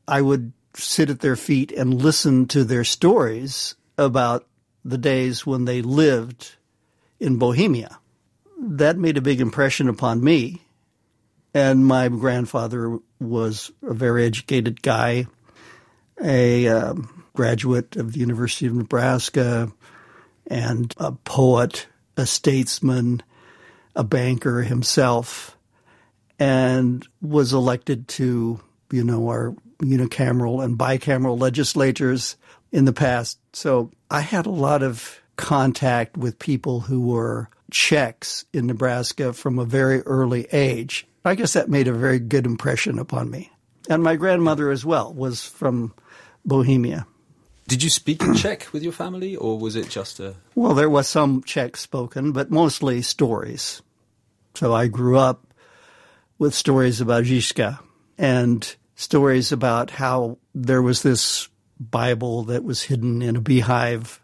I 0.07 0.21
would 0.21 0.53
sit 0.75 1.09
at 1.09 1.19
their 1.19 1.35
feet 1.35 1.71
and 1.71 2.01
listen 2.01 2.47
to 2.47 2.63
their 2.63 2.83
stories 2.83 3.75
about 3.97 4.47
the 4.83 4.97
days 4.97 5.45
when 5.45 5.65
they 5.65 5.81
lived 5.81 6.55
in 7.19 7.37
Bohemia. 7.37 7.99
That 8.59 8.97
made 8.97 9.17
a 9.17 9.21
big 9.21 9.39
impression 9.39 9.87
upon 9.87 10.23
me. 10.23 10.61
And 11.53 11.85
my 11.85 12.07
grandfather 12.09 12.97
was 13.19 13.71
a 13.83 13.93
very 13.93 14.25
educated 14.25 14.81
guy, 14.81 15.27
a 16.23 16.67
um, 16.67 17.23
graduate 17.33 17.95
of 17.95 18.13
the 18.13 18.19
University 18.19 18.65
of 18.65 18.73
Nebraska 18.73 19.71
and 20.47 20.93
a 20.97 21.11
poet, 21.11 21.87
a 22.17 22.25
statesman, 22.25 23.21
a 23.95 24.03
banker 24.03 24.61
himself, 24.61 25.57
and 26.39 27.07
was 27.21 27.53
elected 27.53 28.07
to, 28.07 28.59
you 28.91 29.03
know, 29.03 29.27
our 29.27 29.55
unicameral 29.79 30.63
and 30.63 30.77
bicameral 30.77 31.39
legislatures 31.39 32.37
in 32.71 32.85
the 32.85 32.93
past. 32.93 33.37
So 33.53 33.91
I 34.09 34.21
had 34.21 34.45
a 34.45 34.51
lot 34.51 34.83
of 34.83 35.21
contact 35.35 36.17
with 36.17 36.39
people 36.39 36.81
who 36.81 37.01
were 37.01 37.49
Czechs 37.71 38.45
in 38.53 38.67
Nebraska 38.67 39.33
from 39.33 39.57
a 39.57 39.65
very 39.65 40.01
early 40.01 40.47
age. 40.51 41.07
I 41.25 41.35
guess 41.35 41.53
that 41.53 41.69
made 41.69 41.87
a 41.87 41.93
very 41.93 42.19
good 42.19 42.45
impression 42.45 42.99
upon 42.99 43.31
me. 43.31 43.51
And 43.89 44.03
my 44.03 44.15
grandmother 44.15 44.69
as 44.71 44.85
well 44.85 45.13
was 45.13 45.43
from 45.43 45.93
Bohemia. 46.45 47.05
Did 47.67 47.81
you 47.81 47.89
speak 47.89 48.21
Czech 48.35 48.67
with 48.73 48.83
your 48.83 48.91
family, 48.91 49.35
or 49.35 49.57
was 49.57 49.75
it 49.75 49.89
just 49.89 50.19
a? 50.19 50.35
Well, 50.53 50.73
there 50.73 50.89
was 50.89 51.07
some 51.07 51.43
Czech 51.43 51.77
spoken, 51.77 52.33
but 52.33 52.51
mostly 52.51 53.01
stories. 53.01 53.81
So 54.55 54.73
I 54.73 54.87
grew 54.87 55.17
up 55.17 55.53
with 56.37 56.53
stories 56.53 56.99
about 56.99 57.23
Žižka 57.23 57.79
and 58.17 58.75
stories 58.95 59.51
about 59.51 59.91
how 59.91 60.37
there 60.53 60.81
was 60.81 61.01
this 61.01 61.47
Bible 61.79 62.43
that 62.43 62.63
was 62.63 62.83
hidden 62.83 63.21
in 63.21 63.37
a 63.37 63.41
beehive 63.41 64.21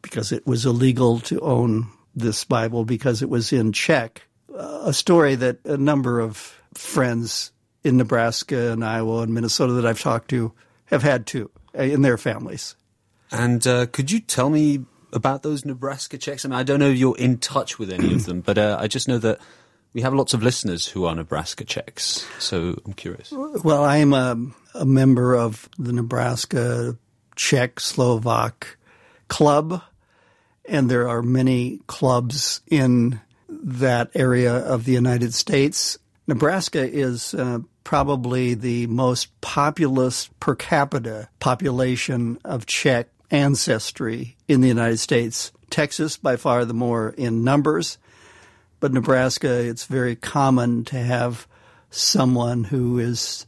because 0.00 0.32
it 0.32 0.46
was 0.46 0.64
illegal 0.64 1.20
to 1.20 1.40
own 1.40 1.88
this 2.14 2.44
Bible 2.44 2.84
because 2.84 3.22
it 3.22 3.28
was 3.28 3.52
in 3.52 3.72
Czech. 3.72 4.22
A 4.54 4.92
story 4.92 5.34
that 5.34 5.58
a 5.64 5.76
number 5.76 6.20
of 6.20 6.36
friends 6.74 7.52
in 7.84 7.96
Nebraska 7.96 8.72
and 8.72 8.84
Iowa 8.84 9.22
and 9.22 9.34
Minnesota 9.34 9.74
that 9.74 9.86
I've 9.86 10.00
talked 10.00 10.30
to 10.30 10.52
have 10.90 11.02
had 11.02 11.26
too. 11.26 11.50
uh, 11.78 11.82
in 11.82 12.02
their 12.02 12.18
families. 12.18 12.76
And 13.30 13.66
uh, 13.66 13.86
could 13.86 14.10
you 14.10 14.20
tell 14.20 14.50
me 14.50 14.84
about 15.12 15.42
those 15.42 15.64
Nebraska 15.64 16.18
Czechs? 16.18 16.44
I 16.44 16.48
mean, 16.48 16.58
I 16.58 16.62
don't 16.62 16.80
know 16.80 16.90
if 16.90 16.98
you're 16.98 17.16
in 17.16 17.38
touch 17.38 17.78
with 17.78 17.90
any 17.90 18.14
of 18.14 18.24
them, 18.24 18.40
but 18.40 18.58
uh, 18.58 18.78
I 18.80 18.88
just 18.88 19.08
know 19.08 19.18
that 19.18 19.38
we 19.92 20.02
have 20.02 20.14
lots 20.14 20.34
of 20.34 20.42
listeners 20.42 20.86
who 20.86 21.04
are 21.04 21.14
Nebraska 21.14 21.64
Czechs. 21.64 22.26
So 22.38 22.80
I'm 22.84 22.94
curious. 22.94 23.30
Well, 23.32 23.84
I 23.84 23.98
am 23.98 24.12
a, 24.12 24.36
a 24.74 24.84
member 24.84 25.34
of 25.34 25.68
the 25.78 25.92
Nebraska 25.92 26.96
Czech 27.36 27.80
Slovak 27.80 28.78
Club, 29.28 29.82
and 30.64 30.90
there 30.90 31.08
are 31.08 31.22
many 31.22 31.80
clubs 31.86 32.60
in 32.66 33.20
that 33.48 34.10
area 34.14 34.54
of 34.54 34.84
the 34.84 34.92
United 34.92 35.34
States. 35.34 35.98
Nebraska 36.26 36.86
is 36.86 37.34
uh, 37.34 37.60
probably 37.88 38.52
the 38.52 38.86
most 38.88 39.40
populous 39.40 40.28
per 40.40 40.54
capita 40.54 41.26
population 41.40 42.38
of 42.44 42.66
Czech 42.66 43.08
ancestry 43.30 44.36
in 44.46 44.60
the 44.60 44.68
United 44.68 44.98
States. 44.98 45.52
Texas, 45.70 46.18
by 46.18 46.36
far 46.36 46.66
the 46.66 46.74
more 46.74 47.14
in 47.16 47.44
numbers, 47.44 47.96
but 48.78 48.92
Nebraska, 48.92 49.66
it's 49.66 49.86
very 49.86 50.14
common 50.14 50.84
to 50.84 50.98
have 50.98 51.48
someone 51.88 52.62
who 52.62 52.98
is 52.98 53.46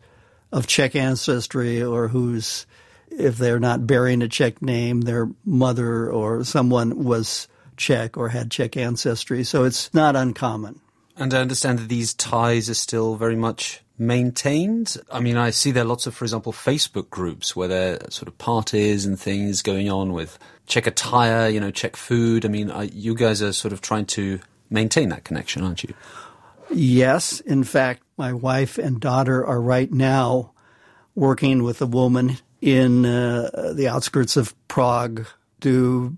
of 0.50 0.66
Czech 0.66 0.96
ancestry 0.96 1.82
or 1.82 2.08
who's, 2.08 2.64
if 3.10 3.36
they're 3.36 3.60
not 3.60 3.86
bearing 3.86 4.22
a 4.22 4.28
Czech 4.28 4.62
name, 4.62 5.02
their 5.02 5.28
mother 5.44 6.10
or 6.10 6.44
someone 6.44 7.04
was 7.04 7.46
Czech 7.76 8.16
or 8.16 8.30
had 8.30 8.50
Czech 8.50 8.78
ancestry. 8.78 9.44
So 9.44 9.64
it's 9.64 9.92
not 9.92 10.16
uncommon. 10.16 10.80
And 11.14 11.34
I 11.34 11.42
understand 11.42 11.78
that 11.78 11.90
these 11.90 12.14
ties 12.14 12.70
are 12.70 12.74
still 12.74 13.16
very 13.16 13.36
much 13.36 13.82
maintained? 14.00 14.96
I 15.12 15.20
mean, 15.20 15.36
I 15.36 15.50
see 15.50 15.70
there 15.70 15.84
are 15.84 15.86
lots 15.86 16.06
of, 16.06 16.14
for 16.14 16.24
example, 16.24 16.52
Facebook 16.52 17.10
groups 17.10 17.54
where 17.54 17.68
there 17.68 17.94
are 17.94 18.10
sort 18.10 18.28
of 18.28 18.38
parties 18.38 19.04
and 19.04 19.20
things 19.20 19.62
going 19.62 19.90
on 19.90 20.12
with 20.12 20.38
Czech 20.66 20.86
attire, 20.86 21.48
you 21.48 21.60
know, 21.60 21.70
Czech 21.70 21.96
food. 21.96 22.44
I 22.44 22.48
mean, 22.48 22.72
you 22.92 23.14
guys 23.14 23.42
are 23.42 23.52
sort 23.52 23.72
of 23.72 23.80
trying 23.80 24.06
to 24.06 24.40
maintain 24.70 25.10
that 25.10 25.24
connection, 25.24 25.62
aren't 25.62 25.84
you? 25.84 25.94
Yes. 26.70 27.40
In 27.40 27.64
fact, 27.64 28.02
my 28.16 28.32
wife 28.32 28.78
and 28.78 29.00
daughter 29.00 29.44
are 29.44 29.60
right 29.60 29.92
now 29.92 30.52
working 31.14 31.62
with 31.62 31.82
a 31.82 31.86
woman 31.86 32.38
in 32.60 33.04
uh, 33.04 33.72
the 33.74 33.88
outskirts 33.88 34.36
of 34.36 34.54
Prague 34.68 35.26
to 35.60 36.16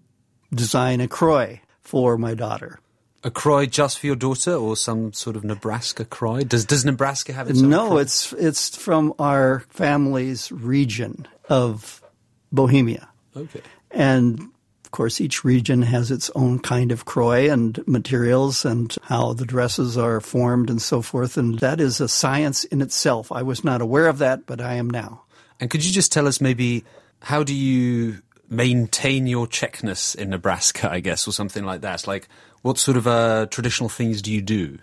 design 0.55 1.01
a 1.01 1.09
kroy 1.09 1.61
for 1.81 2.19
my 2.19 2.35
daughter. 2.35 2.79
A 3.25 3.31
kroy 3.31 3.67
just 3.67 4.01
for 4.01 4.07
your 4.07 4.17
daughter, 4.17 4.55
or 4.55 4.77
some 4.77 5.13
sort 5.13 5.37
of 5.37 5.45
Nebraska 5.45 6.05
kroy? 6.05 6.43
Does 6.43 6.65
Does 6.65 6.85
Nebraska 6.85 7.33
have 7.33 7.49
its 7.49 7.63
own? 7.63 7.71
No, 7.71 7.99
it's 7.99 8.33
it's 8.33 8.77
from 8.77 9.15
our 9.19 9.61
family's 9.71 10.51
region 10.51 11.29
of 11.49 12.03
Bohemia. 12.51 13.09
Okay. 13.37 13.61
And 13.93 14.41
of 14.85 14.91
course, 14.91 15.21
each 15.21 15.45
region 15.45 15.83
has 15.83 16.11
its 16.11 16.31
own 16.35 16.59
kind 16.59 16.93
of 16.93 17.05
kroy 17.05 17.49
and 17.51 17.87
materials 17.87 18.65
and 18.65 18.95
how 19.03 19.33
the 19.33 19.47
dresses 19.47 19.97
are 19.97 20.21
formed 20.21 20.69
and 20.69 20.83
so 20.83 21.01
forth. 21.01 21.37
And 21.37 21.61
that 21.61 21.81
is 21.81 22.01
a 22.01 22.09
science 22.09 22.65
in 22.65 22.83
itself. 22.83 23.31
I 23.31 23.43
was 23.43 23.65
not 23.65 23.81
aware 23.81 24.09
of 24.09 24.19
that, 24.19 24.47
but 24.47 24.61
I 24.61 24.75
am 24.75 24.91
now. 24.91 25.23
And 25.61 25.71
could 25.71 25.85
you 25.85 25.93
just 25.93 26.13
tell 26.13 26.27
us 26.27 26.41
maybe 26.41 26.85
how 27.21 27.45
do 27.45 27.55
you 27.55 28.21
maintain 28.53 29.27
your 29.27 29.47
Czechness 29.47 30.15
in 30.15 30.31
Nebraska, 30.31 30.91
I 30.91 31.01
guess, 31.01 31.27
or 31.27 31.33
something 31.33 31.65
like 31.65 31.81
that? 31.81 32.07
Like, 32.07 32.29
what 32.61 32.79
sort 32.79 32.97
of 32.97 33.07
uh, 33.07 33.47
traditional 33.51 33.89
things 33.89 34.23
do 34.23 34.31
you 34.31 34.43
do? 34.43 34.79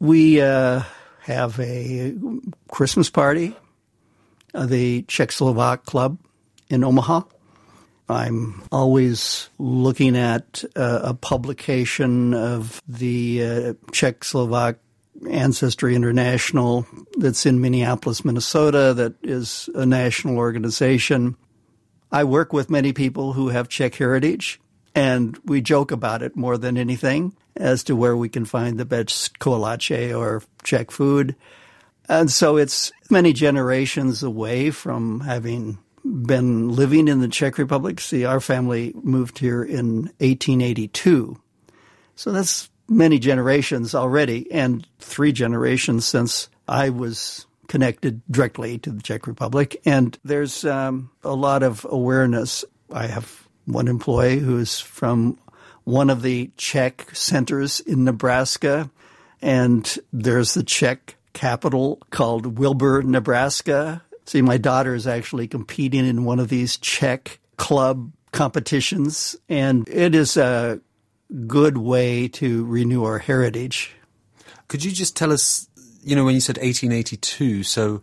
We 0.00 0.40
uh, 0.40 0.82
have 1.20 1.58
a 1.60 2.14
Christmas 2.68 3.08
party, 3.08 3.56
uh, 4.54 4.66
the 4.66 5.02
Czechoslovak 5.04 5.84
Club 5.84 6.18
in 6.68 6.84
Omaha. 6.84 7.22
I'm 8.08 8.62
always 8.70 9.48
looking 9.58 10.16
at 10.16 10.62
uh, 10.76 11.00
a 11.02 11.14
publication 11.14 12.34
of 12.34 12.80
the 12.86 13.42
uh, 13.42 13.72
Czechoslovak 13.92 14.76
Ancestry 15.30 15.94
International 15.96 16.86
that's 17.16 17.46
in 17.46 17.60
Minneapolis, 17.60 18.24
Minnesota, 18.24 18.94
that 18.94 19.14
is 19.22 19.68
a 19.74 19.86
national 19.86 20.36
organization. 20.36 21.36
I 22.10 22.24
work 22.24 22.52
with 22.52 22.70
many 22.70 22.92
people 22.92 23.32
who 23.32 23.48
have 23.48 23.68
Czech 23.68 23.94
heritage 23.94 24.60
and 24.94 25.38
we 25.44 25.60
joke 25.60 25.90
about 25.92 26.22
it 26.22 26.36
more 26.36 26.56
than 26.56 26.78
anything 26.78 27.34
as 27.54 27.84
to 27.84 27.96
where 27.96 28.16
we 28.16 28.28
can 28.28 28.44
find 28.44 28.78
the 28.78 28.84
best 28.84 29.38
kolache 29.38 30.16
or 30.16 30.42
Czech 30.62 30.90
food. 30.90 31.36
And 32.08 32.30
so 32.30 32.56
it's 32.56 32.92
many 33.10 33.32
generations 33.32 34.22
away 34.22 34.70
from 34.70 35.20
having 35.20 35.78
been 36.04 36.70
living 36.70 37.08
in 37.08 37.20
the 37.20 37.28
Czech 37.28 37.58
Republic. 37.58 38.00
See, 38.00 38.24
our 38.24 38.40
family 38.40 38.92
moved 39.02 39.38
here 39.38 39.62
in 39.62 40.04
1882. 40.18 41.36
So 42.14 42.32
that's 42.32 42.70
many 42.88 43.18
generations 43.18 43.94
already, 43.94 44.50
and 44.50 44.86
three 44.98 45.32
generations 45.32 46.06
since 46.06 46.48
I 46.68 46.90
was 46.90 47.46
connected 47.68 48.22
directly 48.30 48.78
to 48.78 48.90
the 48.90 49.02
Czech 49.02 49.26
Republic. 49.26 49.80
And 49.84 50.18
there's 50.24 50.64
um, 50.64 51.10
a 51.22 51.34
lot 51.34 51.62
of 51.62 51.86
awareness. 51.88 52.64
I 52.92 53.06
have 53.06 53.48
one 53.64 53.88
employee 53.88 54.38
who's 54.38 54.78
from 54.80 55.38
one 55.84 56.10
of 56.10 56.22
the 56.22 56.50
Czech 56.56 57.08
centers 57.12 57.80
in 57.80 58.04
Nebraska, 58.04 58.90
and 59.40 59.98
there's 60.12 60.54
the 60.54 60.64
Czech 60.64 61.16
capital 61.32 62.00
called 62.10 62.58
Wilbur, 62.58 63.02
Nebraska. 63.02 64.02
See, 64.24 64.42
my 64.42 64.56
daughter 64.56 64.94
is 64.94 65.06
actually 65.06 65.46
competing 65.46 66.06
in 66.06 66.24
one 66.24 66.40
of 66.40 66.48
these 66.48 66.76
Czech 66.78 67.38
club 67.56 68.10
competitions, 68.32 69.36
and 69.48 69.88
it 69.88 70.14
is 70.14 70.36
a 70.36 70.80
good 71.46 71.78
way 71.78 72.28
to 72.28 72.64
renew 72.66 73.04
our 73.04 73.18
heritage. 73.18 73.94
Could 74.68 74.84
you 74.84 74.90
just 74.90 75.16
tell 75.16 75.32
us, 75.32 75.68
you 76.06 76.14
know, 76.14 76.24
when 76.24 76.34
you 76.36 76.40
said 76.40 76.56
1882, 76.56 77.64
so 77.64 78.00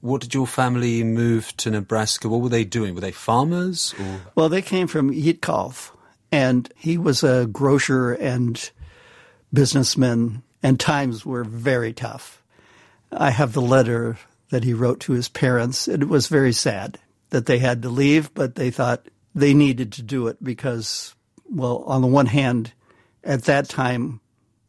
what 0.00 0.20
did 0.20 0.34
your 0.34 0.46
family 0.46 1.04
move 1.04 1.56
to 1.58 1.70
Nebraska? 1.70 2.28
What 2.28 2.40
were 2.40 2.48
they 2.48 2.64
doing? 2.64 2.96
Were 2.96 3.00
they 3.00 3.12
farmers? 3.12 3.94
Or? 3.98 4.20
Well, 4.34 4.48
they 4.48 4.60
came 4.60 4.88
from 4.88 5.12
Jitkov, 5.12 5.92
and 6.32 6.68
he 6.76 6.98
was 6.98 7.22
a 7.22 7.46
grocer 7.46 8.12
and 8.12 8.70
businessman, 9.52 10.42
and 10.64 10.80
times 10.80 11.24
were 11.24 11.44
very 11.44 11.92
tough. 11.92 12.42
I 13.12 13.30
have 13.30 13.52
the 13.52 13.62
letter 13.62 14.18
that 14.50 14.64
he 14.64 14.74
wrote 14.74 14.98
to 15.00 15.12
his 15.12 15.28
parents. 15.28 15.86
It 15.86 16.08
was 16.08 16.26
very 16.26 16.52
sad 16.52 16.98
that 17.30 17.46
they 17.46 17.58
had 17.58 17.82
to 17.82 17.88
leave, 17.88 18.34
but 18.34 18.56
they 18.56 18.72
thought 18.72 19.06
they 19.32 19.54
needed 19.54 19.92
to 19.92 20.02
do 20.02 20.26
it 20.26 20.42
because, 20.42 21.14
well, 21.48 21.84
on 21.86 22.02
the 22.02 22.08
one 22.08 22.26
hand, 22.26 22.72
at 23.22 23.44
that 23.44 23.68
time, 23.68 24.20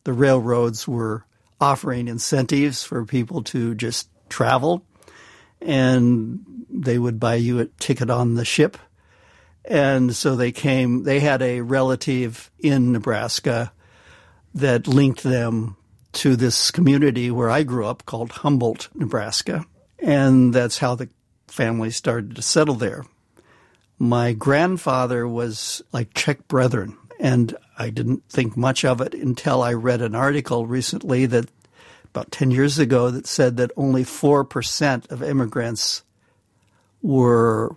the 0.03 0.13
railroads 0.13 0.87
were 0.87 1.25
offering 1.59 2.07
incentives 2.07 2.83
for 2.83 3.05
people 3.05 3.43
to 3.43 3.75
just 3.75 4.09
travel 4.29 4.85
and 5.61 6.45
they 6.69 6.97
would 6.97 7.19
buy 7.19 7.35
you 7.35 7.59
a 7.59 7.65
ticket 7.65 8.09
on 8.09 8.35
the 8.35 8.45
ship. 8.45 8.77
And 9.63 10.15
so 10.15 10.35
they 10.35 10.51
came, 10.51 11.03
they 11.03 11.19
had 11.19 11.41
a 11.41 11.61
relative 11.61 12.51
in 12.59 12.91
Nebraska 12.91 13.71
that 14.53 14.87
linked 14.87 15.23
them 15.23 15.75
to 16.13 16.35
this 16.35 16.71
community 16.71 17.31
where 17.31 17.49
I 17.49 17.63
grew 17.63 17.85
up 17.85 18.05
called 18.05 18.31
Humboldt, 18.31 18.89
Nebraska. 18.93 19.65
And 19.99 20.53
that's 20.53 20.77
how 20.77 20.95
the 20.95 21.09
family 21.47 21.91
started 21.91 22.35
to 22.35 22.41
settle 22.41 22.75
there. 22.75 23.05
My 23.97 24.33
grandfather 24.33 25.27
was 25.27 25.81
like 25.91 26.13
Czech 26.13 26.47
brethren, 26.47 26.97
and 27.19 27.55
I 27.77 27.89
didn't 27.89 28.23
think 28.29 28.57
much 28.57 28.85
of 28.85 29.01
it 29.01 29.13
until 29.13 29.61
I 29.61 29.73
read 29.73 30.01
an 30.01 30.15
article 30.15 30.65
recently 30.65 31.25
that 31.27 31.49
about 32.15 32.31
10 32.31 32.51
years 32.51 32.79
ago 32.79 33.11
that 33.11 33.27
said 33.27 33.57
that 33.57 33.71
only 33.75 34.03
4% 34.03 35.11
of 35.11 35.21
immigrants 35.21 36.03
were 37.01 37.75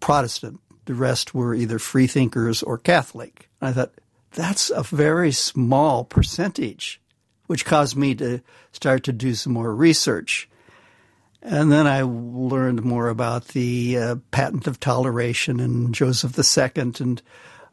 Protestant. 0.00 0.60
The 0.86 0.94
rest 0.94 1.34
were 1.34 1.54
either 1.54 1.78
freethinkers 1.78 2.62
or 2.62 2.78
Catholic. 2.78 3.48
And 3.60 3.70
I 3.70 3.72
thought, 3.72 3.92
that's 4.32 4.70
a 4.70 4.82
very 4.82 5.32
small 5.32 6.04
percentage, 6.04 7.00
which 7.46 7.64
caused 7.64 7.96
me 7.96 8.14
to 8.16 8.40
start 8.72 9.04
to 9.04 9.12
do 9.12 9.34
some 9.34 9.52
more 9.52 9.74
research. 9.74 10.48
And 11.40 11.70
then 11.70 11.86
I 11.86 12.02
learned 12.02 12.84
more 12.84 13.08
about 13.08 13.48
the 13.48 13.96
uh, 13.96 14.16
patent 14.30 14.66
of 14.66 14.80
toleration 14.80 15.60
and 15.60 15.94
Joseph 15.94 16.36
II 16.36 16.92
and 16.98 17.22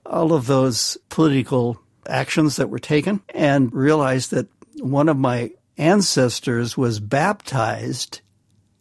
all 0.05 0.33
of 0.33 0.47
those 0.47 0.97
political 1.09 1.79
actions 2.07 2.57
that 2.57 2.69
were 2.69 2.79
taken 2.79 3.21
and 3.33 3.73
realized 3.73 4.31
that 4.31 4.47
one 4.79 5.09
of 5.09 5.17
my 5.17 5.51
ancestors 5.77 6.77
was 6.77 6.99
baptized 6.99 8.21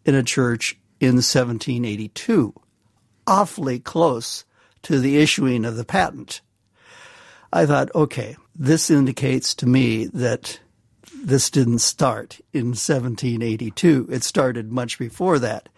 in 0.05 0.15
a 0.15 0.23
church 0.23 0.79
in 1.01 1.17
1782, 1.17 2.55
awfully 3.27 3.79
close 3.79 4.45
to 4.83 4.99
the 4.99 5.19
issuing 5.19 5.65
of 5.65 5.77
the 5.77 5.85
patent. 5.85 6.41
I 7.53 7.67
thought, 7.67 7.95
okay, 7.95 8.37
this 8.55 8.91
indicates 8.91 9.55
to 9.57 9.67
me 9.67 10.07
that 10.07 10.61
this 11.23 11.51
didn't 11.51 11.79
start 11.79 12.41
in 12.53 12.69
1782. 12.69 14.09
It 14.11 14.25
started 14.25 14.73
much 14.73 14.99
before 14.99 15.39
that 15.39 15.69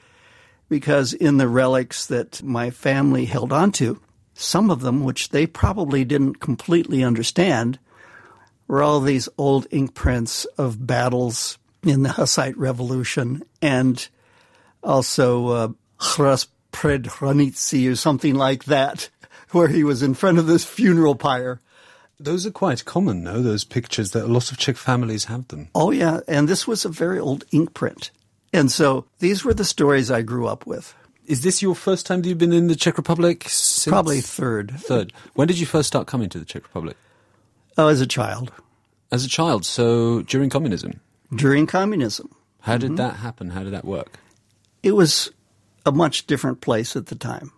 because 0.69 1.13
in 1.13 1.37
the 1.37 1.49
relics 1.49 2.07
that 2.07 2.43
my 2.43 2.71
family 2.71 3.27
held 3.27 3.53
onto, 3.53 4.01
some 4.37 4.71
of 4.71 4.81
them, 4.81 5.03
which 5.03 5.31
they 5.31 5.47
probably 5.47 6.05
didn't 6.05 6.41
completely 6.41 7.03
understand, 7.03 7.79
were 8.69 8.83
all 8.83 9.01
these 9.01 9.29
old 9.39 9.67
ink 9.71 9.95
prints 9.95 10.45
of 10.59 10.87
battles 10.87 11.59
in 11.83 12.03
the 12.03 12.11
Hussite 12.11 12.57
Revolution 12.57 13.43
and 13.63 14.09
also 14.83 15.49
uh, 15.49 15.69
pred 15.99 17.91
or 17.91 17.97
something 17.97 18.35
like 18.35 18.65
that, 18.65 19.09
where 19.53 19.69
he 19.69 19.85
was 19.85 20.03
in 20.03 20.15
front 20.15 20.39
of 20.39 20.47
this 20.47 20.65
funeral 20.65 21.15
pyre. 21.15 21.61
Those 22.19 22.47
are 22.47 22.51
quite 22.51 22.85
common, 22.85 23.23
no? 23.23 23.43
Those 23.43 23.65
pictures 23.65 24.13
that 24.13 24.25
a 24.25 24.29
lot 24.29 24.51
of 24.51 24.59
Czech 24.59 24.77
families 24.77 25.27
have 25.27 25.49
them. 25.49 25.69
Oh, 25.75 25.91
yeah. 25.91 26.21
And 26.27 26.49
this 26.49 26.67
was 26.67 26.85
a 26.85 26.89
very 26.89 27.19
old 27.19 27.45
ink 27.53 27.75
print. 27.75 28.11
And 28.53 28.73
so 28.73 29.07
these 29.19 29.45
were 29.45 29.53
the 29.55 29.65
stories 29.65 30.11
I 30.11 30.23
grew 30.23 30.47
up 30.47 30.67
with. 30.67 30.95
Is 31.27 31.43
this 31.43 31.61
your 31.61 31.75
first 31.75 32.07
time 32.07 32.23
that 32.23 32.29
you've 32.29 32.39
been 32.39 32.53
in 32.53 32.69
the 32.69 32.77
Czech 32.77 32.97
Republic? 32.97 33.45
Since? 33.49 33.93
Probably 33.93 34.21
third. 34.21 34.73
Third. 34.79 35.13
When 35.35 35.49
did 35.49 35.59
you 35.59 35.67
first 35.67 35.89
start 35.89 36.07
coming 36.07 36.29
to 36.31 36.39
the 36.39 36.45
Czech 36.45 36.63
Republic? 36.63 36.97
Oh, 37.77 37.89
as 37.89 38.01
a 38.01 38.07
child. 38.07 38.53
As 39.11 39.25
a 39.25 39.29
child, 39.29 39.65
so 39.65 40.23
during 40.23 40.51
communism? 40.51 41.01
During 41.35 41.67
communism. 41.67 42.35
How 42.61 42.77
did 42.77 42.89
mm-hmm. 42.89 42.97
that 42.97 43.17
happen? 43.17 43.51
How 43.51 43.63
did 43.63 43.73
that 43.73 43.85
work? 43.85 44.19
It 44.83 44.93
was 44.93 45.31
a 45.85 45.93
much 45.93 46.27
different 46.27 46.61
place 46.61 46.97
at 46.97 47.07
the 47.07 47.15
time. 47.15 47.53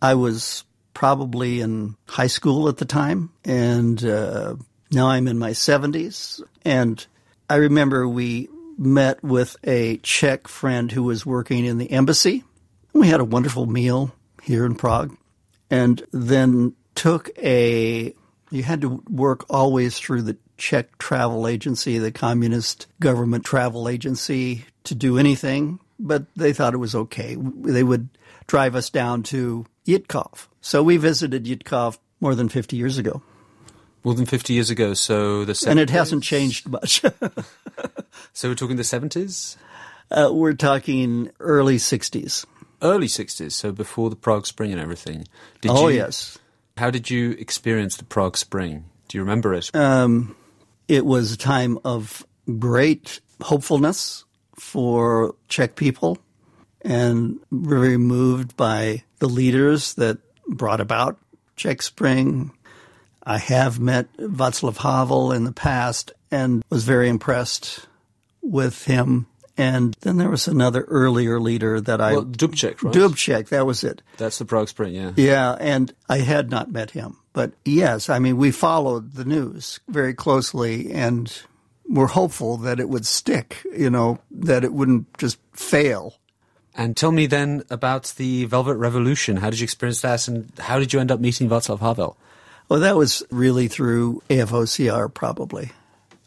I 0.00 0.14
was 0.14 0.64
probably 0.94 1.60
in 1.60 1.96
high 2.06 2.26
school 2.26 2.68
at 2.68 2.76
the 2.76 2.84
time, 2.84 3.30
and 3.44 4.04
uh, 4.04 4.56
now 4.90 5.08
I'm 5.08 5.26
in 5.26 5.38
my 5.38 5.50
70s. 5.50 6.42
And 6.64 7.04
I 7.48 7.56
remember 7.56 8.06
we 8.06 8.48
met 8.78 9.22
with 9.22 9.56
a 9.64 9.98
Czech 9.98 10.48
friend 10.48 10.90
who 10.90 11.02
was 11.02 11.26
working 11.26 11.64
in 11.64 11.78
the 11.78 11.90
embassy. 11.90 12.44
We 12.92 13.08
had 13.08 13.20
a 13.20 13.24
wonderful 13.24 13.66
meal 13.66 14.14
here 14.42 14.64
in 14.64 14.74
Prague, 14.74 15.16
and 15.70 16.04
then 16.12 16.74
took 16.94 17.30
a. 17.38 18.14
You 18.50 18.62
had 18.62 18.82
to 18.82 19.02
work 19.08 19.46
always 19.48 19.98
through 19.98 20.22
the 20.22 20.36
Czech 20.58 20.98
travel 20.98 21.48
agency, 21.48 21.98
the 21.98 22.12
communist 22.12 22.86
government 23.00 23.44
travel 23.44 23.88
agency, 23.88 24.66
to 24.84 24.94
do 24.94 25.18
anything, 25.18 25.80
but 25.98 26.26
they 26.36 26.52
thought 26.52 26.74
it 26.74 26.78
was 26.78 26.94
okay. 26.94 27.36
They 27.38 27.82
would 27.82 28.08
drive 28.46 28.74
us 28.74 28.90
down 28.90 29.22
to 29.24 29.66
Jitkov. 29.86 30.48
So 30.60 30.82
we 30.82 30.96
visited 30.96 31.44
Jitkov 31.44 31.98
more 32.20 32.34
than 32.34 32.48
50 32.48 32.76
years 32.76 32.98
ago. 32.98 33.22
More 34.04 34.14
than 34.14 34.26
50 34.26 34.52
years 34.52 34.70
ago, 34.70 34.94
so 34.94 35.44
the 35.44 35.52
70s? 35.52 35.66
And 35.68 35.80
it 35.80 35.90
hasn't 35.90 36.24
changed 36.24 36.68
much. 36.68 37.02
so 38.32 38.48
we're 38.48 38.54
talking 38.54 38.76
the 38.76 38.82
70s? 38.82 39.56
Uh, 40.10 40.30
we're 40.32 40.54
talking 40.54 41.30
early 41.38 41.76
60s. 41.76 42.44
Early 42.82 43.06
60s, 43.06 43.52
so 43.52 43.72
before 43.72 44.10
the 44.10 44.16
Prague 44.16 44.46
Spring 44.46 44.72
and 44.72 44.80
everything. 44.80 45.26
Did 45.60 45.70
oh, 45.70 45.88
you, 45.88 45.96
yes. 45.96 46.38
How 46.76 46.90
did 46.90 47.10
you 47.10 47.32
experience 47.32 47.96
the 47.96 48.04
Prague 48.04 48.36
Spring? 48.36 48.84
Do 49.08 49.18
you 49.18 49.22
remember 49.22 49.54
it? 49.54 49.74
Um, 49.74 50.34
it 50.88 51.06
was 51.06 51.32
a 51.32 51.36
time 51.36 51.78
of 51.84 52.26
great 52.58 53.20
hopefulness 53.40 54.24
for 54.56 55.34
Czech 55.48 55.76
people 55.76 56.18
and 56.82 57.38
very 57.50 57.96
moved 57.96 58.56
by 58.56 59.04
the 59.18 59.28
leaders 59.28 59.94
that 59.94 60.18
brought 60.46 60.80
about 60.80 61.18
Czech 61.56 61.82
Spring. 61.82 62.52
I 63.24 63.38
have 63.38 63.78
met 63.78 64.12
Václav 64.16 64.78
Havel 64.78 65.32
in 65.32 65.44
the 65.44 65.52
past 65.52 66.12
and 66.30 66.64
was 66.70 66.84
very 66.84 67.08
impressed 67.08 67.86
with 68.42 68.84
him. 68.84 69.26
And 69.56 69.94
then 70.00 70.16
there 70.16 70.30
was 70.30 70.48
another 70.48 70.82
earlier 70.82 71.38
leader 71.38 71.80
that 71.80 72.00
I. 72.00 72.12
Well, 72.12 72.24
Dubček, 72.24 72.82
right? 72.82 72.94
Dubček, 72.94 73.48
that 73.48 73.66
was 73.66 73.84
it. 73.84 74.00
That's 74.16 74.38
the 74.38 74.46
Prague 74.46 74.68
Spring, 74.68 74.94
yeah. 74.94 75.12
Yeah, 75.16 75.52
and 75.60 75.92
I 76.08 76.18
had 76.18 76.50
not 76.50 76.72
met 76.72 76.90
him. 76.92 77.18
But 77.34 77.52
yes, 77.64 78.08
I 78.08 78.18
mean, 78.18 78.36
we 78.38 78.50
followed 78.50 79.12
the 79.12 79.24
news 79.24 79.80
very 79.88 80.14
closely 80.14 80.92
and 80.92 81.32
were 81.88 82.06
hopeful 82.06 82.56
that 82.58 82.80
it 82.80 82.88
would 82.88 83.04
stick, 83.06 83.66
you 83.76 83.90
know, 83.90 84.18
that 84.30 84.64
it 84.64 84.72
wouldn't 84.72 85.18
just 85.18 85.38
fail. 85.52 86.14
And 86.74 86.96
tell 86.96 87.12
me 87.12 87.26
then 87.26 87.62
about 87.68 88.14
the 88.16 88.46
Velvet 88.46 88.76
Revolution. 88.76 89.36
How 89.36 89.50
did 89.50 89.60
you 89.60 89.64
experience 89.64 90.00
that, 90.00 90.28
and 90.28 90.50
how 90.58 90.78
did 90.78 90.92
you 90.94 91.00
end 91.00 91.12
up 91.12 91.20
meeting 91.20 91.48
Václav 91.48 91.80
Havel? 91.80 92.16
Well, 92.68 92.80
that 92.80 92.96
was 92.96 93.22
really 93.30 93.68
through 93.68 94.22
AFOCR, 94.30 95.12
probably. 95.12 95.72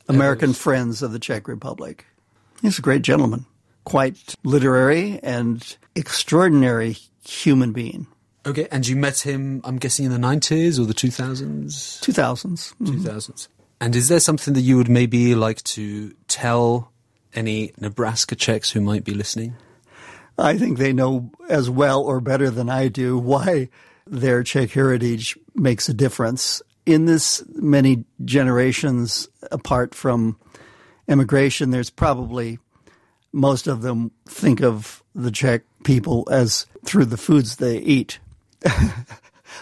American 0.07 0.53
Friends 0.53 1.01
of 1.01 1.11
the 1.11 1.17
Czech 1.17 1.47
Republic. 1.47 2.05
He's 2.61 2.79
a 2.79 2.81
great 2.81 3.01
gentleman, 3.01 3.45
quite 3.83 4.35
literary 4.43 5.19
and 5.21 5.77
extraordinary 5.95 6.97
human 7.27 7.71
being. 7.71 8.07
Okay, 8.45 8.67
and 8.71 8.87
you 8.87 8.95
met 8.95 9.19
him, 9.19 9.61
I'm 9.63 9.77
guessing, 9.77 10.05
in 10.05 10.11
the 10.11 10.19
90s 10.19 10.79
or 10.79 10.85
the 10.85 10.93
2000s? 10.93 11.99
2000s. 12.01 12.75
Mm-hmm. 12.75 13.05
2000s. 13.05 13.47
And 13.81 13.95
is 13.95 14.07
there 14.07 14.19
something 14.19 14.53
that 14.53 14.61
you 14.61 14.77
would 14.77 14.89
maybe 14.89 15.35
like 15.35 15.63
to 15.63 16.13
tell 16.27 16.91
any 17.33 17.73
Nebraska 17.79 18.35
Czechs 18.35 18.71
who 18.71 18.81
might 18.81 19.03
be 19.03 19.13
listening? 19.13 19.55
I 20.37 20.57
think 20.57 20.77
they 20.77 20.93
know 20.93 21.31
as 21.49 21.69
well 21.69 22.03
or 22.03 22.21
better 22.21 22.49
than 22.49 22.69
I 22.69 22.87
do 22.87 23.17
why 23.17 23.69
their 24.05 24.43
Czech 24.43 24.71
heritage 24.71 25.37
makes 25.55 25.89
a 25.89 25.93
difference. 25.93 26.61
In 26.85 27.05
this 27.05 27.43
many 27.55 28.05
generations 28.23 29.27
apart 29.51 29.95
from 29.95 30.37
immigration, 31.07 31.71
there's 31.71 31.89
probably 31.89 32.59
most 33.31 33.67
of 33.67 33.81
them 33.81 34.11
think 34.25 34.61
of 34.61 35.03
the 35.13 35.31
Czech 35.31 35.63
people 35.83 36.27
as 36.31 36.65
through 36.85 37.05
the 37.05 37.17
foods 37.17 37.57
they 37.57 37.77
eat 37.79 38.19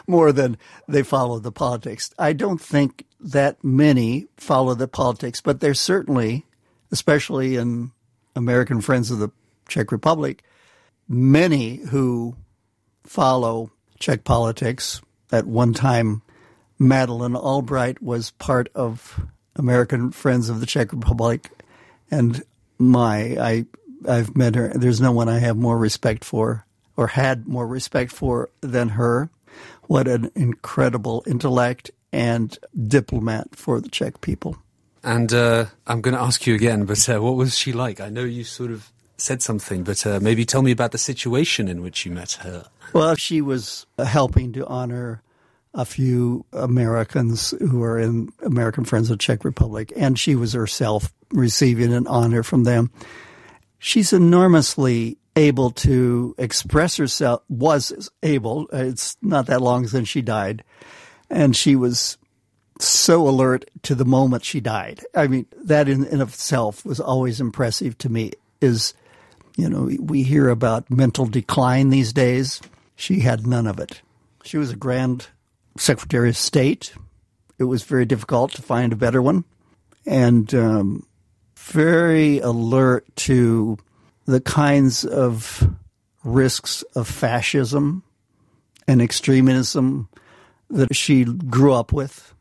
more 0.08 0.32
than 0.32 0.58
they 0.88 1.03
follow 1.03 1.39
the 1.39 1.51
politics. 1.51 2.13
I 2.19 2.34
don't 2.34 2.62
think 2.62 3.06
that 3.19 3.63
many 3.63 4.27
follow 4.38 4.75
the 4.75 4.88
politics, 4.88 5.41
but 5.41 5.60
there's 5.60 5.79
certainly, 5.79 6.45
especially 6.91 7.56
in 7.56 7.91
American 8.36 8.82
Friends 8.82 9.12
of 9.12 9.19
the 9.19 9.29
Czech 9.67 9.91
Republic, 9.91 10.43
many 11.08 11.77
who 11.77 12.36
follow 13.03 13.71
Czech 13.99 14.23
politics. 14.23 15.01
At 15.32 15.47
one 15.47 15.73
time, 15.73 16.21
Madeleine 16.77 17.36
Albright 17.36 18.01
was 18.01 18.32
part 18.32 18.69
of 18.75 19.19
American 19.55 20.11
Friends 20.11 20.49
of 20.49 20.59
the 20.59 20.65
Czech 20.65 20.91
Republic, 20.93 21.49
and 22.09 22.43
my 22.77 23.37
I 23.39 23.65
I've 24.07 24.35
met 24.35 24.55
her. 24.55 24.71
There's 24.75 25.01
no 25.01 25.11
one 25.11 25.29
I 25.29 25.39
have 25.39 25.57
more 25.57 25.77
respect 25.77 26.25
for 26.25 26.65
or 26.95 27.07
had 27.07 27.47
more 27.47 27.67
respect 27.67 28.11
for 28.11 28.49
than 28.61 28.89
her. 28.89 29.29
What 29.83 30.07
an 30.07 30.31
incredible 30.35 31.23
intellect 31.27 31.91
and 32.11 32.57
diplomat 32.87 33.55
for 33.55 33.81
the 33.81 33.89
Czech 33.89 34.21
people. 34.21 34.57
And 35.03 35.33
uh, 35.33 35.65
I'm 35.85 36.01
going 36.01 36.15
to 36.15 36.21
ask 36.21 36.47
you 36.47 36.55
again, 36.55 36.85
but 36.85 37.09
uh, 37.09 37.21
what 37.21 37.35
was 37.35 37.57
she 37.57 37.73
like? 37.73 37.99
I 37.99 38.09
know 38.09 38.23
you 38.23 38.43
sort 38.43 38.71
of 38.71 38.91
said 39.17 39.41
something, 39.41 39.83
but 39.83 40.05
uh, 40.05 40.19
maybe 40.21 40.45
tell 40.45 40.61
me 40.61 40.71
about 40.71 40.91
the 40.91 40.97
situation 40.97 41.67
in 41.67 41.81
which 41.81 42.05
you 42.05 42.11
met 42.11 42.33
her. 42.43 42.65
Well, 42.93 43.15
she 43.15 43.41
was 43.41 43.85
helping 43.97 44.53
to 44.53 44.65
honor 44.65 45.21
a 45.73 45.86
few 45.86 46.45
Americans 46.53 47.51
who 47.59 47.81
are 47.83 47.99
in 47.99 48.31
American 48.43 48.86
Friends 48.86 49.09
of 49.09 49.19
Czech 49.19 49.43
Republic, 49.43 49.91
and 49.95 50.17
she 50.19 50.36
was 50.36 50.53
herself 50.53 51.12
receiving 51.31 51.93
an 51.93 52.07
honor 52.07 52.43
from 52.43 52.63
them. 52.63 52.91
She's 53.79 54.13
enormously 54.13 55.17
able 55.36 55.71
to 55.71 56.36
express 56.38 56.97
herself, 56.97 57.41
was 57.49 58.09
able, 58.21 58.67
it's 58.71 59.17
not 59.21 59.47
that 59.47 59.62
long 59.62 59.88
since 59.88 60.07
she 60.07 60.21
died, 60.21 60.63
and 61.29 61.55
she 61.55 61.75
was 61.75 62.17
so 62.79 63.27
alert 63.27 63.65
to 63.83 63.95
the 63.95 64.05
moment 64.05 64.45
she 64.45 64.59
died. 64.59 65.03
I 65.15 65.27
mean, 65.27 65.47
that 65.63 65.89
in, 65.89 66.03
itself 66.21 66.86
was 66.86 66.99
always 66.99 67.41
impressive 67.41 67.97
to 67.99 68.09
me 68.09 68.31
is 68.62 68.93
you 69.55 69.69
know, 69.69 69.89
we 69.99 70.23
hear 70.23 70.49
about 70.49 70.89
mental 70.89 71.25
decline 71.25 71.89
these 71.89 72.13
days. 72.13 72.62
She 72.95 73.19
had 73.19 73.45
none 73.45 73.67
of 73.67 73.79
it. 73.79 74.01
She 74.43 74.57
was 74.57 74.71
a 74.71 74.75
grand 74.75 75.27
Secretary 75.77 76.29
of 76.29 76.38
State. 76.38 76.93
It 77.59 77.65
was 77.65 77.83
very 77.83 78.05
difficult 78.05 78.51
to 78.53 78.62
find 78.62 78.93
a 78.93 78.97
better 78.97 79.21
one. 79.21 79.43
And 80.05 80.53
um, 80.53 81.05
very 81.55 82.39
alert 82.39 83.05
to 83.15 83.77
the 84.25 84.41
kinds 84.41 85.05
of 85.05 85.67
risks 86.23 86.83
of 86.95 87.07
fascism 87.07 88.03
and 88.88 89.01
extremism 89.01 90.09
that 90.69 90.95
she 90.95 91.23
grew 91.25 91.73
up 91.73 91.93
with 91.93 92.33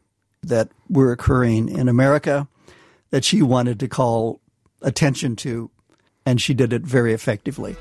that 0.43 0.69
were 0.89 1.13
occurring 1.13 1.69
in 1.69 1.89
America 1.89 2.49
that 3.11 3.25
she 3.25 3.43
wanted 3.43 3.79
to 3.81 3.89
call 3.89 4.41
attention 4.81 5.37
to 5.37 5.71
and 6.25 6.41
she 6.41 6.55
did 6.55 6.73
it 6.73 6.83
very 6.83 7.13
effectively. 7.13 7.77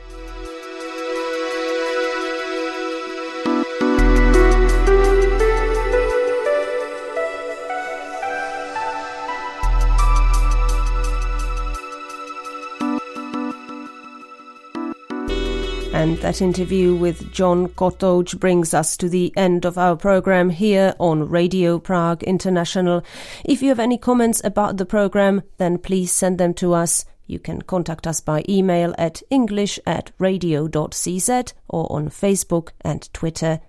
And 16.01 16.17
that 16.17 16.41
interview 16.41 16.95
with 16.95 17.31
John 17.31 17.67
Kotouč 17.67 18.39
brings 18.39 18.73
us 18.73 18.97
to 18.97 19.07
the 19.07 19.31
end 19.37 19.65
of 19.65 19.77
our 19.77 19.95
program 19.95 20.49
here 20.49 20.95
on 20.97 21.29
Radio 21.29 21.77
Prague 21.77 22.23
International. 22.23 23.03
If 23.45 23.61
you 23.61 23.69
have 23.69 23.79
any 23.79 23.99
comments 23.99 24.41
about 24.43 24.77
the 24.77 24.85
program, 24.87 25.43
then 25.57 25.77
please 25.77 26.11
send 26.11 26.39
them 26.39 26.55
to 26.55 26.73
us. 26.73 27.05
You 27.27 27.37
can 27.37 27.61
contact 27.61 28.07
us 28.07 28.19
by 28.19 28.43
email 28.49 28.95
at 28.97 29.21
english 29.29 29.79
at 29.85 30.11
radio.cz 30.17 31.53
or 31.69 31.91
on 31.91 32.09
Facebook 32.09 32.69
and 32.81 33.07
Twitter. 33.13 33.59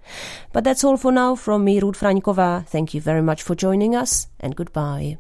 But 0.54 0.64
that's 0.64 0.84
all 0.84 0.96
for 0.96 1.12
now 1.12 1.34
from 1.34 1.66
me, 1.66 1.80
Ruth 1.80 2.00
Frankova. 2.00 2.66
Thank 2.66 2.94
you 2.94 3.02
very 3.02 3.22
much 3.22 3.42
for 3.42 3.54
joining 3.54 3.94
us 3.94 4.28
and 4.40 4.56
goodbye. 4.56 5.18